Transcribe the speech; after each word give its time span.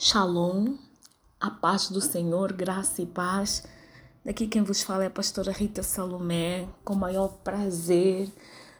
Shalom, 0.00 0.76
a 1.40 1.50
paz 1.50 1.88
do 1.88 2.00
Senhor, 2.00 2.52
graça 2.52 3.02
e 3.02 3.06
paz. 3.06 3.64
Daqui 4.24 4.46
quem 4.46 4.62
vos 4.62 4.80
fala 4.80 5.02
é 5.02 5.08
a 5.08 5.10
pastora 5.10 5.50
Rita 5.50 5.82
Salomé, 5.82 6.68
com 6.84 6.92
o 6.92 6.96
maior 6.96 7.30
prazer 7.42 8.30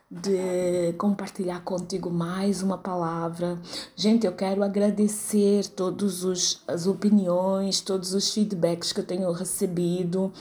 de 0.08 0.92
compartilhar 0.96 1.64
contigo 1.64 2.08
mais 2.08 2.62
uma 2.62 2.78
palavra. 2.78 3.60
Gente, 3.96 4.26
eu 4.26 4.32
quero 4.32 4.62
agradecer 4.62 5.66
todas 5.66 6.24
as 6.68 6.86
opiniões, 6.86 7.80
todos 7.80 8.14
os 8.14 8.32
feedbacks 8.32 8.92
que 8.92 9.00
eu 9.00 9.04
tenho 9.04 9.32
recebido. 9.32 10.32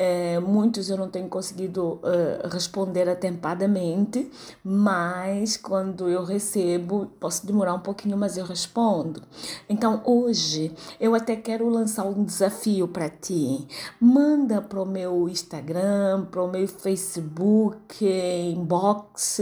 É, 0.00 0.38
muitos 0.38 0.88
eu 0.88 0.96
não 0.96 1.10
tenho 1.10 1.28
conseguido 1.28 1.94
uh, 1.94 2.48
responder 2.48 3.08
atempadamente, 3.08 4.30
mas 4.62 5.56
quando 5.56 6.08
eu 6.08 6.22
recebo, 6.22 7.06
posso 7.18 7.44
demorar 7.44 7.74
um 7.74 7.80
pouquinho, 7.80 8.16
mas 8.16 8.38
eu 8.38 8.44
respondo. 8.44 9.20
Então 9.68 10.00
hoje 10.04 10.72
eu 11.00 11.16
até 11.16 11.34
quero 11.34 11.68
lançar 11.68 12.04
um 12.04 12.22
desafio 12.22 12.86
para 12.86 13.08
ti. 13.08 13.66
Manda 14.00 14.62
para 14.62 14.80
o 14.80 14.86
meu 14.86 15.28
Instagram, 15.28 16.26
para 16.30 16.44
o 16.44 16.48
meu 16.48 16.68
Facebook, 16.68 18.06
inbox, 18.06 19.40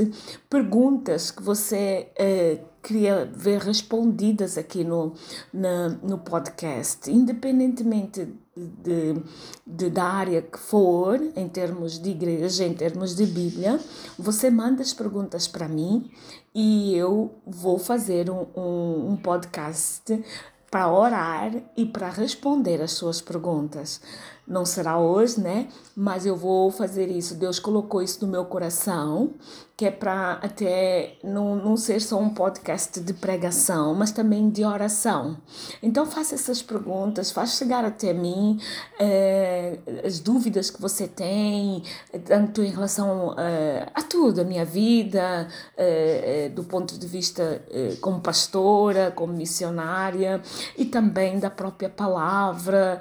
perguntas 0.49 1.31
que 1.31 1.43
você. 1.43 2.09
Uh, 2.19 2.77
queria 2.87 3.29
ver 3.35 3.61
respondidas 3.63 4.57
aqui 4.57 4.85
no, 4.85 5.13
na, 5.53 5.89
no 5.89 6.19
podcast, 6.19 7.11
independentemente 7.11 8.29
de, 8.57 9.23
de, 9.67 9.91
da 9.91 10.05
área 10.05 10.41
que 10.41 10.59
for, 10.59 11.21
em 11.37 11.49
termos 11.49 11.99
de 11.99 12.11
igreja, 12.11 12.65
em 12.65 12.73
termos 12.73 13.15
de 13.15 13.27
Bíblia, 13.27 13.79
você 14.19 14.51
manda 14.51 14.83
as 14.83 14.95
perguntas 14.95 15.47
para 15.47 15.69
mim 15.69 16.11
e 16.55 16.97
eu 16.97 17.35
vou 17.47 17.79
fazer 17.79 18.31
um, 18.31 18.47
um, 18.57 19.11
um 19.11 19.17
podcast 19.17 20.25
para 20.71 20.91
orar 20.91 21.53
e 21.77 21.85
para 21.85 22.09
responder 22.09 22.81
as 22.81 22.93
suas 22.93 23.21
perguntas. 23.21 24.01
Não 24.47 24.65
será 24.65 24.99
hoje, 24.99 25.41
né? 25.41 25.69
Mas 25.97 26.25
eu 26.25 26.37
vou 26.37 26.71
fazer 26.71 27.09
isso. 27.09 27.35
Deus 27.35 27.59
colocou 27.59 28.01
isso 28.01 28.25
no 28.25 28.31
meu 28.31 28.45
coração, 28.45 29.35
que 29.77 29.85
é 29.85 29.91
para 29.91 30.35
até 30.43 31.19
não, 31.23 31.55
não 31.55 31.77
ser 31.77 32.01
só 32.01 32.19
um 32.19 32.31
podcast 32.31 32.99
de 32.99 33.13
pregação, 33.13 33.95
mas 33.95 34.11
também 34.11 34.49
de 34.49 34.65
oração. 34.65 35.37
Então 35.83 36.07
faça 36.07 36.35
essas 36.35 36.63
perguntas, 36.63 37.31
faz 37.31 37.57
chegar 37.59 37.85
até 37.85 38.15
mim 38.15 38.59
eh, 38.99 39.79
as 40.03 40.19
dúvidas 40.19 40.71
que 40.71 40.81
você 40.81 41.07
tem, 41.07 41.83
tanto 42.25 42.63
em 42.63 42.71
relação 42.71 43.35
eh, 43.37 43.87
a 43.95 44.03
tudo, 44.03 44.41
a 44.41 44.45
minha 44.45 44.65
vida, 44.65 45.47
eh, 45.77 46.51
do 46.55 46.65
ponto 46.65 46.99
de 46.99 47.07
vista 47.07 47.63
como 48.01 48.21
pastora, 48.21 49.13
como 49.15 49.33
missionária, 49.33 50.41
e 50.79 50.87
também 50.87 51.39
da 51.39 51.51
própria 51.51 51.91
palavra, 51.91 53.01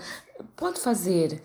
pode 0.55 0.79
fazer. 0.79 1.41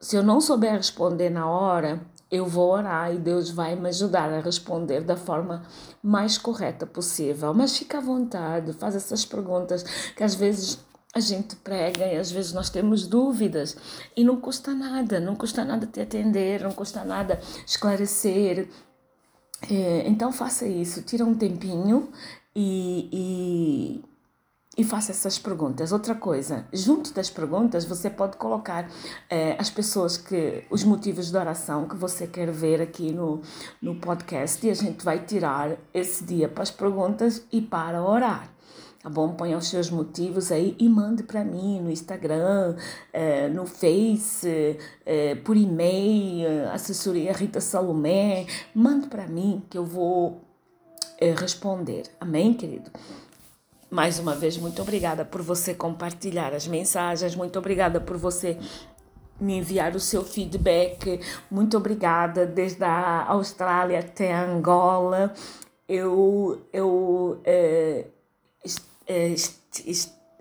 Se 0.00 0.16
eu 0.16 0.22
não 0.22 0.40
souber 0.40 0.76
responder 0.76 1.30
na 1.30 1.48
hora, 1.48 2.00
eu 2.30 2.46
vou 2.46 2.72
orar 2.72 3.14
e 3.14 3.18
Deus 3.18 3.50
vai 3.50 3.76
me 3.76 3.88
ajudar 3.88 4.30
a 4.32 4.40
responder 4.40 5.02
da 5.02 5.16
forma 5.16 5.64
mais 6.02 6.36
correta 6.36 6.86
possível. 6.86 7.54
Mas 7.54 7.76
fica 7.76 7.98
à 7.98 8.00
vontade, 8.00 8.72
faz 8.72 8.94
essas 8.94 9.24
perguntas 9.24 9.82
que 10.16 10.22
às 10.22 10.34
vezes 10.34 10.78
a 11.14 11.20
gente 11.20 11.54
prega 11.56 12.06
e 12.06 12.16
às 12.16 12.30
vezes 12.32 12.52
nós 12.52 12.68
temos 12.68 13.06
dúvidas 13.06 13.76
e 14.16 14.24
não 14.24 14.40
custa 14.40 14.74
nada, 14.74 15.20
não 15.20 15.36
custa 15.36 15.64
nada 15.64 15.86
te 15.86 16.00
atender, 16.00 16.60
não 16.62 16.72
custa 16.72 17.04
nada 17.04 17.40
esclarecer. 17.64 18.68
É, 19.70 20.08
então 20.08 20.32
faça 20.32 20.66
isso, 20.66 21.02
tira 21.02 21.24
um 21.24 21.34
tempinho 21.34 22.10
e, 22.54 23.08
e 23.12 24.04
e 24.76 24.82
faça 24.84 25.12
essas 25.12 25.38
perguntas. 25.38 25.92
Outra 25.92 26.14
coisa, 26.14 26.66
junto 26.72 27.12
das 27.12 27.30
perguntas, 27.30 27.84
você 27.84 28.10
pode 28.10 28.36
colocar 28.36 28.88
eh, 29.30 29.56
as 29.58 29.70
pessoas 29.70 30.16
que, 30.16 30.64
os 30.70 30.82
motivos 30.84 31.30
de 31.30 31.36
oração 31.36 31.86
que 31.86 31.96
você 31.96 32.26
quer 32.26 32.50
ver 32.50 32.80
aqui 32.80 33.12
no, 33.12 33.40
no 33.80 33.94
podcast 33.96 34.66
e 34.66 34.70
a 34.70 34.74
gente 34.74 35.04
vai 35.04 35.20
tirar 35.24 35.76
esse 35.92 36.24
dia 36.24 36.48
para 36.48 36.62
as 36.62 36.70
perguntas 36.70 37.42
e 37.52 37.60
para 37.60 38.02
orar. 38.02 38.52
Tá 39.04 39.10
bom? 39.10 39.34
Ponha 39.34 39.58
os 39.58 39.68
seus 39.68 39.90
motivos 39.90 40.50
aí 40.50 40.74
e 40.78 40.88
mande 40.88 41.22
para 41.24 41.44
mim 41.44 41.78
no 41.78 41.90
Instagram, 41.90 42.74
eh, 43.12 43.48
no 43.50 43.66
Face, 43.66 44.78
eh, 45.04 45.34
por 45.44 45.58
e-mail, 45.58 46.70
assessoria 46.72 47.34
Rita 47.34 47.60
Salomé. 47.60 48.46
Mande 48.74 49.08
para 49.08 49.26
mim 49.26 49.62
que 49.68 49.76
eu 49.76 49.84
vou 49.84 50.40
eh, 51.20 51.34
responder. 51.36 52.04
Amém, 52.18 52.54
querido? 52.54 52.90
Mais 53.94 54.18
uma 54.18 54.34
vez, 54.34 54.56
muito 54.56 54.82
obrigada 54.82 55.24
por 55.24 55.40
você 55.40 55.72
compartilhar 55.72 56.52
as 56.52 56.66
mensagens, 56.66 57.36
muito 57.36 57.56
obrigada 57.60 58.00
por 58.00 58.16
você 58.16 58.58
me 59.40 59.58
enviar 59.58 59.94
o 59.94 60.00
seu 60.00 60.24
feedback. 60.24 61.20
Muito 61.48 61.76
obrigada 61.76 62.44
desde 62.44 62.82
a 62.82 63.24
Austrália 63.28 64.00
até 64.00 64.34
a 64.34 64.50
Angola. 64.50 65.32
Eu 65.88 66.60
eu 66.72 67.40
é, 67.44 68.06
é, 69.06 69.34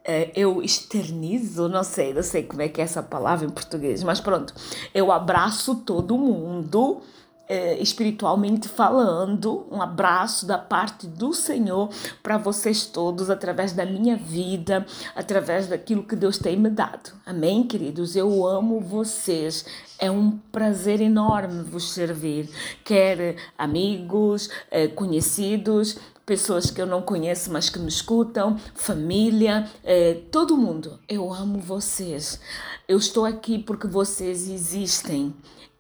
é, 0.04 0.32
eu 0.36 0.60
externizo, 0.64 1.70
não 1.70 1.84
sei, 1.84 2.12
não 2.12 2.24
sei 2.24 2.42
como 2.42 2.64
é 2.64 2.68
que 2.68 2.82
é 2.82 2.84
essa 2.84 3.04
palavra 3.04 3.46
em 3.46 3.52
português, 3.52 4.02
mas 4.02 4.20
pronto, 4.20 4.52
eu 4.96 5.12
abraço 5.12 5.76
todo 5.76 6.18
mundo 6.18 7.04
é, 7.48 7.78
espiritualmente 7.80 8.68
falando, 8.68 9.66
um 9.72 9.82
abraço 9.82 10.46
da 10.46 10.58
parte 10.58 11.06
do 11.08 11.34
Senhor 11.34 11.90
para 12.22 12.38
vocês 12.38 12.86
todos, 12.86 13.30
através 13.30 13.74
da 13.74 13.86
minha 13.86 14.16
vida, 14.16 14.86
através 15.16 15.68
daquilo 15.68 16.04
que 16.04 16.16
Deus 16.16 16.38
tem 16.38 16.58
me 16.58 16.70
dado. 16.70 17.12
Amém, 17.26 17.64
queridos? 17.64 18.16
Eu 18.16 18.46
amo 18.48 18.80
vocês. 18.80 19.66
É 20.00 20.10
um 20.10 20.32
prazer 20.52 21.02
enorme 21.02 21.64
vos 21.64 21.94
servir, 21.94 22.50
quer 22.84 23.36
amigos, 23.58 24.50
é, 24.70 24.88
conhecidos, 24.88 25.98
pessoas 26.26 26.72
que 26.72 26.82
eu 26.82 26.86
não 26.86 27.02
conheço, 27.02 27.52
mas 27.52 27.70
que 27.70 27.80
me 27.80 27.90
escutam, 27.90 28.58
família, 28.74 29.70
é, 29.84 30.16
todo 30.32 30.58
mundo. 30.58 31.00
Eu 31.08 31.34
amo 31.34 31.60
vocês. 31.60 32.40
Eu 32.88 32.98
estou 32.98 33.26
aqui 33.26 33.60
porque 33.60 33.88
vocês 33.88 34.50
existem 34.50 35.34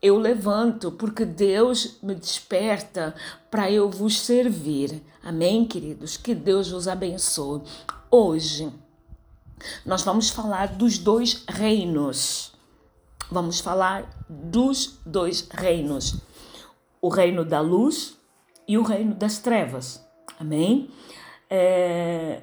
eu 0.03 0.18
levanto, 0.18 0.91
porque 0.91 1.24
Deus 1.24 1.97
me 2.03 2.14
desperta 2.14 3.16
para 3.50 3.72
eu 3.72 3.90
vos 3.90 4.19
servir. 4.19 5.02
Amém, 5.24 5.66
queridos? 5.66 6.18
Que 6.18 6.36
Deus 6.36 6.69
vos 6.69 6.90
abençoe. 6.90 7.62
Hoje, 8.12 8.69
nós 9.86 10.03
vamos 10.03 10.30
falar 10.30 10.68
dos 10.68 10.97
dois 10.97 11.46
reinos. 11.47 12.53
Vamos 13.31 13.62
falar 13.62 14.03
dos 14.30 15.00
dois 15.06 15.47
reinos: 15.50 16.20
o 17.02 17.08
reino 17.08 17.46
da 17.46 17.62
luz 17.62 18.18
e 18.68 18.78
o 18.78 18.84
reino 18.84 19.16
das 19.16 19.38
trevas. 19.40 20.06
Amém? 20.38 20.91
É, 21.50 22.41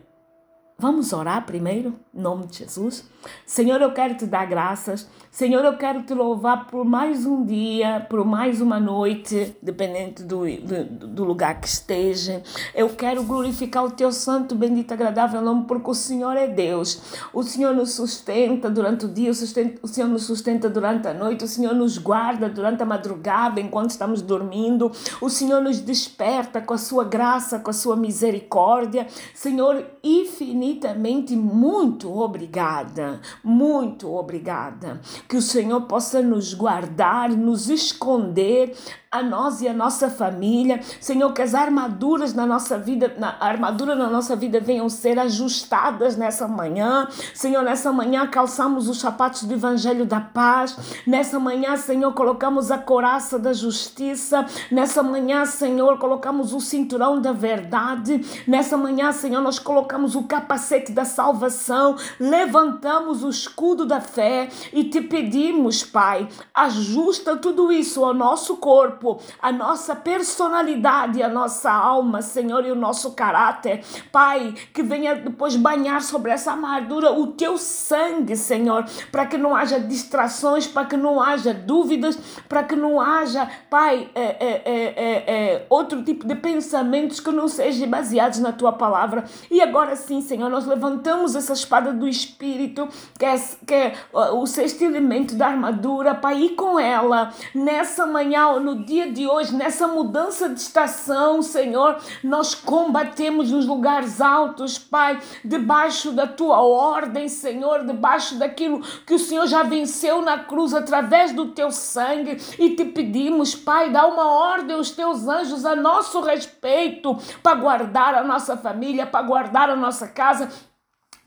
Vamos 0.81 1.13
orar 1.13 1.45
primeiro, 1.45 1.95
em 2.15 2.23
nome 2.23 2.47
de 2.47 2.57
Jesus. 2.57 3.07
Senhor, 3.45 3.83
eu 3.83 3.93
quero 3.93 4.17
te 4.17 4.25
dar 4.25 4.47
graças. 4.47 5.07
Senhor, 5.31 5.65
eu 5.65 5.77
quero 5.77 6.03
te 6.03 6.13
louvar 6.13 6.67
por 6.67 6.85
mais 6.85 7.25
um 7.25 7.47
dia, 7.47 8.05
por 8.11 8.25
mais 8.25 8.61
uma 8.61 8.81
noite, 8.81 9.57
dependente 9.63 10.25
do, 10.25 10.41
do, 10.45 11.07
do 11.07 11.25
lugar 11.25 11.61
que 11.61 11.69
esteja. 11.69 12.43
Eu 12.75 12.89
quero 12.91 13.23
glorificar 13.23 13.85
o 13.85 13.93
teu 13.93 14.11
santo, 14.11 14.57
bendito, 14.57 14.93
agradável 14.93 15.41
nome, 15.41 15.67
porque 15.69 15.89
o 15.89 15.95
Senhor 15.95 16.37
é 16.37 16.49
Deus. 16.49 17.01
O 17.33 17.45
Senhor 17.45 17.73
nos 17.73 17.93
sustenta 17.93 18.69
durante 18.69 19.07
o 19.07 19.09
dia, 19.09 19.31
o, 19.31 19.35
sustenta, 19.35 19.79
o 19.85 19.87
Senhor 19.87 20.09
nos 20.09 20.25
sustenta 20.25 20.69
durante 20.69 21.07
a 21.07 21.15
noite, 21.15 21.45
o 21.45 21.49
Senhor 21.49 21.77
nos 21.77 21.97
guarda 21.97 22.49
durante 22.49 22.83
a 22.83 22.87
madrugada, 22.87 23.61
enquanto 23.61 23.91
estamos 23.91 24.21
dormindo. 24.21 24.91
O 25.21 25.31
Senhor 25.31 25.63
nos 25.63 25.79
desperta 25.79 26.61
com 26.61 26.75
a 26.75 26.79
sua 26.79 27.05
graça, 27.05 27.61
com 27.61 27.71
a 27.71 27.75
sua 27.75 27.95
misericórdia. 27.95 29.07
Senhor, 29.33 29.87
infinitamente 30.03 31.37
muito 31.37 32.13
obrigada, 32.19 33.21
muito 33.45 34.13
obrigada. 34.13 35.01
Que 35.29 35.37
o 35.37 35.43
Senhor 35.43 35.83
possa 35.83 36.21
nos 36.21 36.55
guardar, 36.55 37.31
nos 37.31 37.69
esconder 37.69 38.77
a 39.13 39.25
nós 39.25 39.61
e 39.61 39.67
a 39.67 39.75
nossa 39.75 40.09
família. 40.09 40.81
Senhor, 41.01 41.33
que 41.33 41.43
as 41.43 41.53
armaduras 41.53 42.33
na 42.33 42.47
nossa 42.47 42.79
vida, 42.79 43.13
na, 43.19 43.37
armadura 43.41 43.97
na 43.97 44.09
nossa 44.09 44.37
vida 44.37 44.61
venham 44.61 44.89
ser 44.89 45.19
ajustadas 45.19 46.17
nessa 46.17 46.47
manhã. 46.47 47.09
Senhor, 47.35 47.65
nessa 47.65 47.93
manhã 47.93 48.29
calçamos 48.29 48.89
os 48.89 49.01
sapatos 49.01 49.43
do 49.43 49.53
Evangelho 49.53 50.07
da 50.07 50.21
Paz. 50.21 51.03
Nessa 51.05 51.41
manhã, 51.41 51.77
Senhor, 51.77 52.13
colocamos 52.13 52.71
a 52.71 52.79
coraça 52.79 53.37
da 53.37 53.53
justiça. 53.53 54.47
Nessa 54.71 55.03
manhã, 55.03 55.45
Senhor, 55.45 55.99
colocamos 55.99 56.53
o 56.53 56.61
cinturão 56.61 57.21
da 57.21 57.33
verdade. 57.33 58.25
Nessa 58.47 58.77
manhã, 58.77 59.11
Senhor, 59.11 59.43
nós 59.43 59.59
colocamos 59.59 60.15
o 60.15 60.23
capacete 60.23 60.93
da 60.93 61.05
salvação. 61.05 61.97
Levantamos 62.21 63.25
o 63.25 63.29
escudo 63.29 63.85
da 63.85 64.01
fé 64.01 64.49
e 64.73 64.85
te 64.85 65.01
pedimos, 65.01 65.83
Pai, 65.83 66.29
ajusta 66.55 67.37
tudo 67.37 67.73
isso 67.73 68.05
ao 68.05 68.15
nosso 68.15 68.57
corpo 68.59 69.00
corpo, 69.01 69.21
a 69.41 69.51
nossa 69.51 69.97
personalidade, 69.97 71.23
a 71.23 71.29
nossa 71.29 71.73
alma, 71.73 72.21
Senhor, 72.21 72.65
e 72.65 72.71
o 72.71 72.75
nosso 72.75 73.13
caráter. 73.13 73.83
Pai, 74.13 74.55
que 74.75 74.83
venha 74.83 75.17
depois 75.17 75.57
banhar 75.57 76.03
sobre 76.03 76.31
essa 76.31 76.53
armadura 76.53 77.13
o 77.13 77.29
teu 77.29 77.57
sangue, 77.57 78.37
Senhor, 78.37 78.85
para 79.11 79.27
que 79.27 79.39
não 79.39 79.57
haja 79.57 79.81
distrações, 79.81 80.67
para 80.67 80.87
que 80.87 80.97
não 80.97 81.21
haja 81.21 81.55
dúvidas, 81.55 82.19
para 82.49 82.63
que 82.63 82.77
não 82.77 83.01
haja, 83.01 83.49
Pai, 83.71 84.11
é, 84.15 84.23
é, 84.23 84.63
é, 84.65 85.25
é, 85.27 85.67
outro 85.71 86.03
tipo 86.03 86.27
de 86.27 86.35
pensamentos 86.35 87.19
que 87.19 87.31
não 87.31 87.49
sejam 87.49 87.89
baseados 87.89 88.39
na 88.39 88.53
tua 88.53 88.73
palavra. 88.73 89.25
E 89.51 89.61
agora 89.63 89.97
sim, 89.97 90.21
Senhor, 90.21 90.51
nós 90.51 90.67
levantamos 90.67 91.35
essa 91.35 91.53
espada 91.53 91.93
do 91.93 92.07
Espírito, 92.07 92.89
que 93.19 93.25
é, 93.25 93.35
que 93.67 93.75
é 93.75 93.95
o 94.33 94.47
sexto 94.47 94.83
elemento 94.83 95.35
da 95.35 95.47
armadura, 95.47 96.15
Pai, 96.15 96.43
e 96.43 96.49
com 96.51 96.79
ela, 96.79 97.33
nessa 97.55 98.07
manhã, 98.07 98.51
no 98.59 98.85
dia 98.85 98.90
de 98.91 99.27
hoje, 99.27 99.55
nessa 99.55 99.87
mudança 99.87 100.49
de 100.49 100.61
estação, 100.61 101.43
Senhor, 101.43 101.97
nós 102.25 102.57
combatemos 102.57 103.51
nos 103.53 103.65
lugares 103.65 104.21
altos, 104.21 104.79
Pai, 104.79 105.21
debaixo 105.45 106.11
da 106.11 106.27
tua 106.27 106.61
ordem, 106.61 107.29
Senhor, 107.29 107.87
debaixo 107.87 108.37
daquilo 108.37 108.81
que 109.07 109.15
o 109.15 109.19
Senhor 109.19 109.47
já 109.47 109.63
venceu 109.63 110.21
na 110.23 110.41
cruz 110.41 110.75
através 110.75 111.33
do 111.33 111.47
teu 111.53 111.71
sangue, 111.71 112.37
e 112.59 112.71
te 112.75 112.85
pedimos, 112.85 113.55
Pai, 113.55 113.91
dá 113.91 114.07
uma 114.07 114.27
ordem 114.27 114.75
aos 114.75 114.91
teus 114.91 115.29
anjos 115.29 115.65
a 115.65 115.77
nosso 115.77 116.21
respeito, 116.21 117.17
para 117.45 117.57
guardar 117.57 118.15
a 118.17 118.25
nossa 118.25 118.57
família, 118.57 119.07
para 119.07 119.25
guardar 119.25 119.71
a 119.71 119.77
nossa 119.77 120.09
casa, 120.09 120.51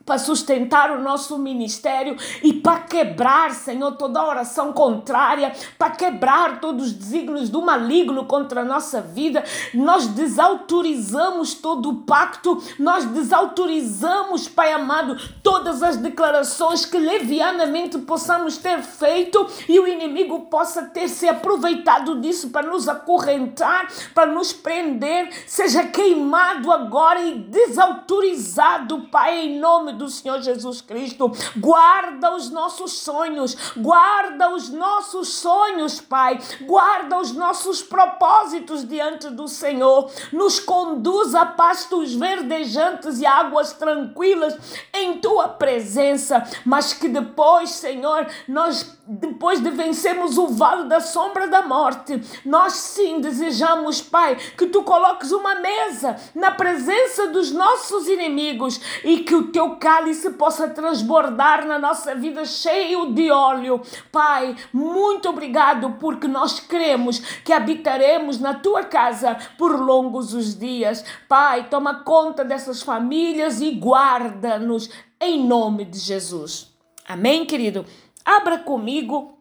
para 0.05 0.17
sustentar 0.17 0.91
o 0.91 1.01
nosso 1.01 1.37
ministério 1.37 2.17
e 2.41 2.53
para 2.53 2.81
quebrar, 2.81 3.51
Senhor, 3.51 3.93
toda 3.93 4.25
oração 4.25 4.73
contrária, 4.73 5.53
para 5.77 5.91
quebrar 5.91 6.59
todos 6.59 6.87
os 6.87 6.93
desígnios 6.93 7.49
do 7.49 7.61
maligno 7.61 8.25
contra 8.25 8.61
a 8.61 8.65
nossa 8.65 9.01
vida. 9.01 9.43
Nós 9.73 10.07
desautorizamos 10.07 11.53
todo 11.53 11.89
o 11.89 11.95
pacto, 12.01 12.61
nós 12.77 13.05
desautorizamos, 13.05 14.47
Pai 14.47 14.73
amado, 14.73 15.17
todas 15.41 15.81
as 15.81 15.97
declarações 15.97 16.85
que 16.85 16.97
levianamente 16.97 17.97
possamos 17.99 18.57
ter 18.57 18.81
feito 18.81 19.47
e 19.69 19.79
o 19.79 19.87
inimigo 19.87 20.41
possa 20.41 20.83
ter 20.83 21.07
se 21.07 21.27
aproveitado 21.27 22.19
disso 22.19 22.49
para 22.49 22.67
nos 22.67 22.89
acorrentar, 22.89 23.87
para 24.13 24.25
nos 24.25 24.51
prender, 24.51 25.29
seja 25.47 25.85
queimado 25.85 26.71
agora 26.71 27.21
e 27.21 27.35
desautorizado, 27.39 29.07
Pai, 29.09 29.45
em 29.45 29.59
nome 29.59 29.92
do 29.93 30.09
Senhor 30.09 30.41
Jesus 30.41 30.81
Cristo. 30.81 31.31
Guarda 31.57 32.35
os 32.35 32.49
nossos 32.49 32.99
sonhos, 32.99 33.55
guarda 33.77 34.53
os 34.53 34.69
nossos 34.69 35.29
sonhos, 35.29 36.01
Pai. 36.01 36.39
Guarda 36.61 37.19
os 37.19 37.31
nossos 37.31 37.81
propósitos 37.81 38.87
diante 38.87 39.29
do 39.29 39.47
Senhor. 39.47 40.09
Nos 40.31 40.59
conduz 40.59 41.35
a 41.35 41.45
pastos 41.45 42.13
verdejantes 42.13 43.19
e 43.19 43.25
águas 43.25 43.73
tranquilas 43.73 44.57
em 44.93 45.19
tua 45.19 45.47
presença, 45.47 46.43
mas 46.65 46.93
que 46.93 47.07
depois, 47.07 47.69
Senhor, 47.69 48.27
nós 48.47 48.97
depois 49.05 49.59
de 49.59 49.69
vencermos 49.69 50.37
o 50.37 50.47
vale 50.47 50.87
da 50.87 51.01
sombra 51.01 51.45
da 51.47 51.61
morte, 51.61 52.21
nós 52.45 52.73
sim 52.73 53.19
desejamos, 53.19 54.01
Pai, 54.01 54.37
que 54.57 54.67
tu 54.67 54.81
coloques 54.83 55.31
uma 55.33 55.55
mesa 55.55 56.15
na 56.33 56.51
presença 56.51 57.27
dos 57.27 57.51
nossos 57.51 58.07
inimigos 58.07 58.79
e 59.03 59.19
que 59.19 59.35
o 59.35 59.51
teu 59.51 59.75
cálice 59.83 60.29
possa 60.29 60.69
transbordar 60.69 61.67
na 61.67 61.77
nossa 61.77 62.15
vida 62.15 62.45
cheio 62.45 63.11
de 63.11 63.29
óleo. 63.29 63.81
Pai, 64.13 64.55
muito 64.71 65.27
obrigado 65.27 65.97
porque 65.99 66.25
nós 66.25 66.57
cremos 66.57 67.19
que 67.43 67.51
habitaremos 67.51 68.39
na 68.39 68.53
tua 68.53 68.85
casa 68.85 69.35
por 69.57 69.77
longos 69.77 70.33
os 70.33 70.57
dias. 70.57 71.03
Pai, 71.27 71.67
toma 71.69 71.95
conta 71.95 72.45
dessas 72.45 72.81
famílias 72.81 73.59
e 73.59 73.71
guarda-nos 73.71 74.89
em 75.19 75.45
nome 75.45 75.83
de 75.83 75.99
Jesus. 75.99 76.73
Amém, 77.05 77.45
querido? 77.45 77.85
Abra 78.23 78.59
comigo 78.59 79.37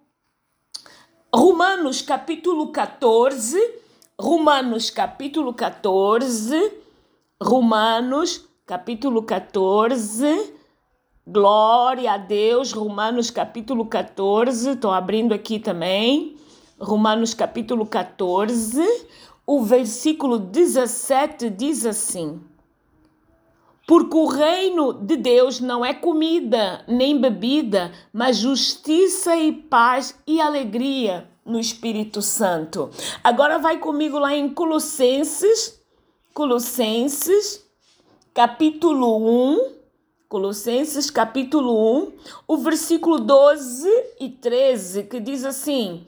Romanos 1.32 2.02
capítulo 2.02 2.72
14, 2.72 3.56
Romanos 4.18 4.90
capítulo 4.90 5.54
14, 5.54 6.72
Romanos 7.40 8.51
capítulo 8.72 9.22
14, 9.22 10.54
glória 11.26 12.10
a 12.10 12.16
Deus, 12.16 12.72
Romanos 12.72 13.30
capítulo 13.30 13.84
14, 13.84 14.70
estou 14.70 14.92
abrindo 14.92 15.34
aqui 15.34 15.58
também, 15.58 16.36
Romanos 16.80 17.34
capítulo 17.34 17.84
14, 17.84 18.82
o 19.46 19.60
versículo 19.60 20.38
17 20.38 21.50
diz 21.50 21.84
assim: 21.84 22.40
porque 23.86 24.16
o 24.16 24.24
reino 24.24 24.94
de 24.94 25.18
Deus 25.18 25.60
não 25.60 25.84
é 25.84 25.92
comida 25.92 26.82
nem 26.88 27.20
bebida, 27.20 27.92
mas 28.10 28.38
justiça 28.38 29.36
e 29.36 29.52
paz 29.52 30.18
e 30.26 30.40
alegria 30.40 31.28
no 31.44 31.60
Espírito 31.60 32.22
Santo. 32.22 32.88
Agora 33.22 33.58
vai 33.58 33.76
comigo 33.76 34.18
lá 34.18 34.34
em 34.34 34.48
Colossenses, 34.48 35.78
Colossenses, 36.32 37.61
capítulo 38.34 39.50
1. 39.50 39.82
Colossenses 40.28 41.10
capítulo 41.10 41.98
1, 42.06 42.12
o 42.48 42.56
versículo 42.56 43.18
12 43.18 43.86
e 44.18 44.30
13, 44.30 45.02
que 45.02 45.20
diz 45.20 45.44
assim: 45.44 46.06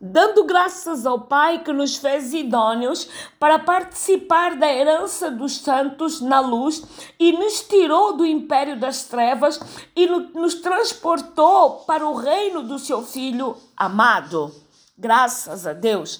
dando 0.00 0.42
graças 0.42 1.06
ao 1.06 1.20
Pai 1.20 1.62
que 1.62 1.72
nos 1.72 1.96
fez 1.96 2.34
idôneos 2.34 3.08
para 3.38 3.60
participar 3.60 4.56
da 4.56 4.66
herança 4.66 5.30
dos 5.30 5.58
santos 5.58 6.20
na 6.20 6.40
luz 6.40 6.82
e 7.20 7.30
nos 7.30 7.60
tirou 7.62 8.16
do 8.16 8.26
império 8.26 8.80
das 8.80 9.04
trevas 9.04 9.60
e 9.94 10.08
nos 10.08 10.56
transportou 10.56 11.84
para 11.86 12.04
o 12.04 12.14
reino 12.14 12.64
do 12.64 12.80
seu 12.80 13.02
Filho 13.02 13.56
amado. 13.76 14.52
Graças 14.98 15.68
a 15.68 15.72
Deus. 15.72 16.18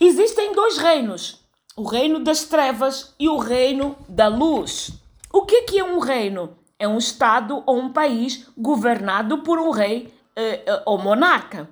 Existem 0.00 0.54
dois 0.54 0.78
reinos: 0.78 1.43
o 1.76 1.82
reino 1.82 2.20
das 2.20 2.44
trevas 2.44 3.14
e 3.18 3.28
o 3.28 3.36
reino 3.36 3.96
da 4.08 4.28
luz. 4.28 4.92
O 5.32 5.42
que 5.42 5.78
é 5.78 5.84
um 5.84 5.98
reino? 5.98 6.56
É 6.78 6.86
um 6.86 6.98
estado 6.98 7.62
ou 7.66 7.78
um 7.78 7.92
país 7.92 8.48
governado 8.56 9.38
por 9.38 9.58
um 9.58 9.70
rei 9.70 10.12
eh, 10.36 10.62
eh 10.66 10.82
ou 10.86 10.98
monarca. 10.98 11.68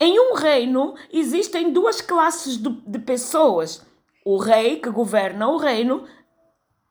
Em 0.00 0.18
um 0.18 0.34
reino 0.34 0.94
existem 1.12 1.72
duas 1.72 2.00
classes 2.00 2.56
de, 2.56 2.70
de 2.86 2.98
pessoas: 2.98 3.84
o 4.24 4.36
rei 4.36 4.76
que 4.76 4.90
governa 4.90 5.48
o 5.48 5.56
reino, 5.56 6.04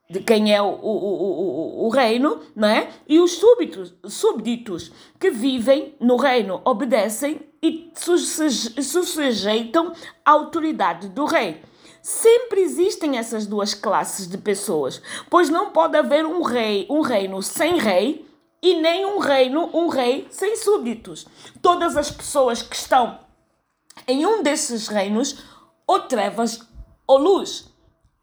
de 0.09 0.19
quem 0.19 0.53
é 0.53 0.61
o, 0.61 0.67
o, 0.67 0.89
o, 0.89 1.85
o, 1.85 1.89
reino, 1.89 2.41
não 2.55 2.67
é? 2.67 2.89
E 3.07 3.19
os 3.19 3.33
súbditos, 3.33 3.93
súbditos 4.05 4.91
que 5.19 5.31
vivem 5.31 5.95
no 5.99 6.17
reino, 6.17 6.61
obedecem 6.65 7.41
e 7.61 7.91
se 7.95 8.83
sujeitam 8.83 9.93
à 10.25 10.31
autoridade 10.31 11.09
do 11.09 11.25
rei. 11.25 11.61
Sempre 12.03 12.59
existem 12.59 13.17
essas 13.17 13.47
duas 13.47 13.73
classes 13.73 14.27
de 14.27 14.37
pessoas, 14.37 15.01
pois 15.29 15.49
não 15.49 15.71
pode 15.71 15.95
haver 15.95 16.25
um 16.25 16.41
rei, 16.41 16.85
um 16.89 16.99
reino 16.99 17.41
sem 17.41 17.79
rei 17.79 18.29
e 18.61 18.75
nem 18.81 19.05
um 19.05 19.19
reino, 19.19 19.69
um 19.73 19.87
rei 19.87 20.27
sem 20.29 20.57
súditos. 20.57 21.25
Todas 21.61 21.95
as 21.95 22.11
pessoas 22.11 22.61
que 22.61 22.75
estão 22.75 23.19
em 24.05 24.25
um 24.25 24.43
desses 24.43 24.89
reinos, 24.89 25.45
ou 25.87 26.01
trevas 26.01 26.59
ou 27.07 27.17
luz, 27.17 27.71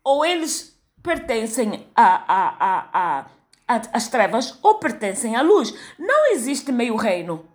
ou 0.05 0.27
eles 0.27 0.79
pertencem 1.03 1.87
a, 1.97 2.05
a, 2.05 2.57
a, 2.61 3.27
a, 3.67 3.83
às 3.95 4.09
trevas 4.09 4.59
ou 4.63 4.75
pertencem 4.75 5.37
à 5.37 5.41
luz. 5.41 5.73
Não 5.99 6.33
existe 6.33 6.71
meio 6.71 6.97
reino. 6.97 7.47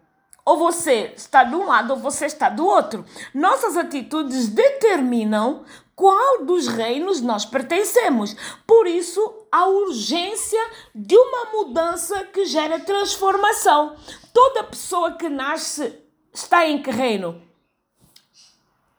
Ou 0.43 0.57
você 0.57 1.13
está 1.15 1.43
de 1.43 1.55
um 1.55 1.65
lado 1.65 1.91
ou 1.91 1.99
você 1.99 2.27
está 2.27 2.49
do 2.49 2.65
outro. 2.65 3.03
Nossas 3.33 3.75
atitudes 3.75 4.47
determinam 4.47 5.65
qual 5.95 6.43
dos 6.43 6.67
reinos 6.67 7.21
nós 7.21 7.45
pertencemos. 7.45 8.35
Por 8.67 8.85
isso, 8.85 9.33
a 9.51 9.65
urgência 9.65 10.61
de 10.93 11.15
uma 11.15 11.45
mudança 11.51 12.25
que 12.25 12.45
gera 12.45 12.79
transformação. 12.79 13.95
Toda 14.33 14.63
pessoa 14.63 15.13
que 15.13 15.29
nasce 15.29 15.97
está 16.33 16.67
em 16.67 16.81
que 16.81 16.91
reino? 16.91 17.41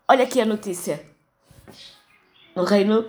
Olha 0.09 0.25
aqui 0.25 0.41
a 0.41 0.47
notícia. 0.47 1.05
No 2.55 2.65
reino 2.65 3.05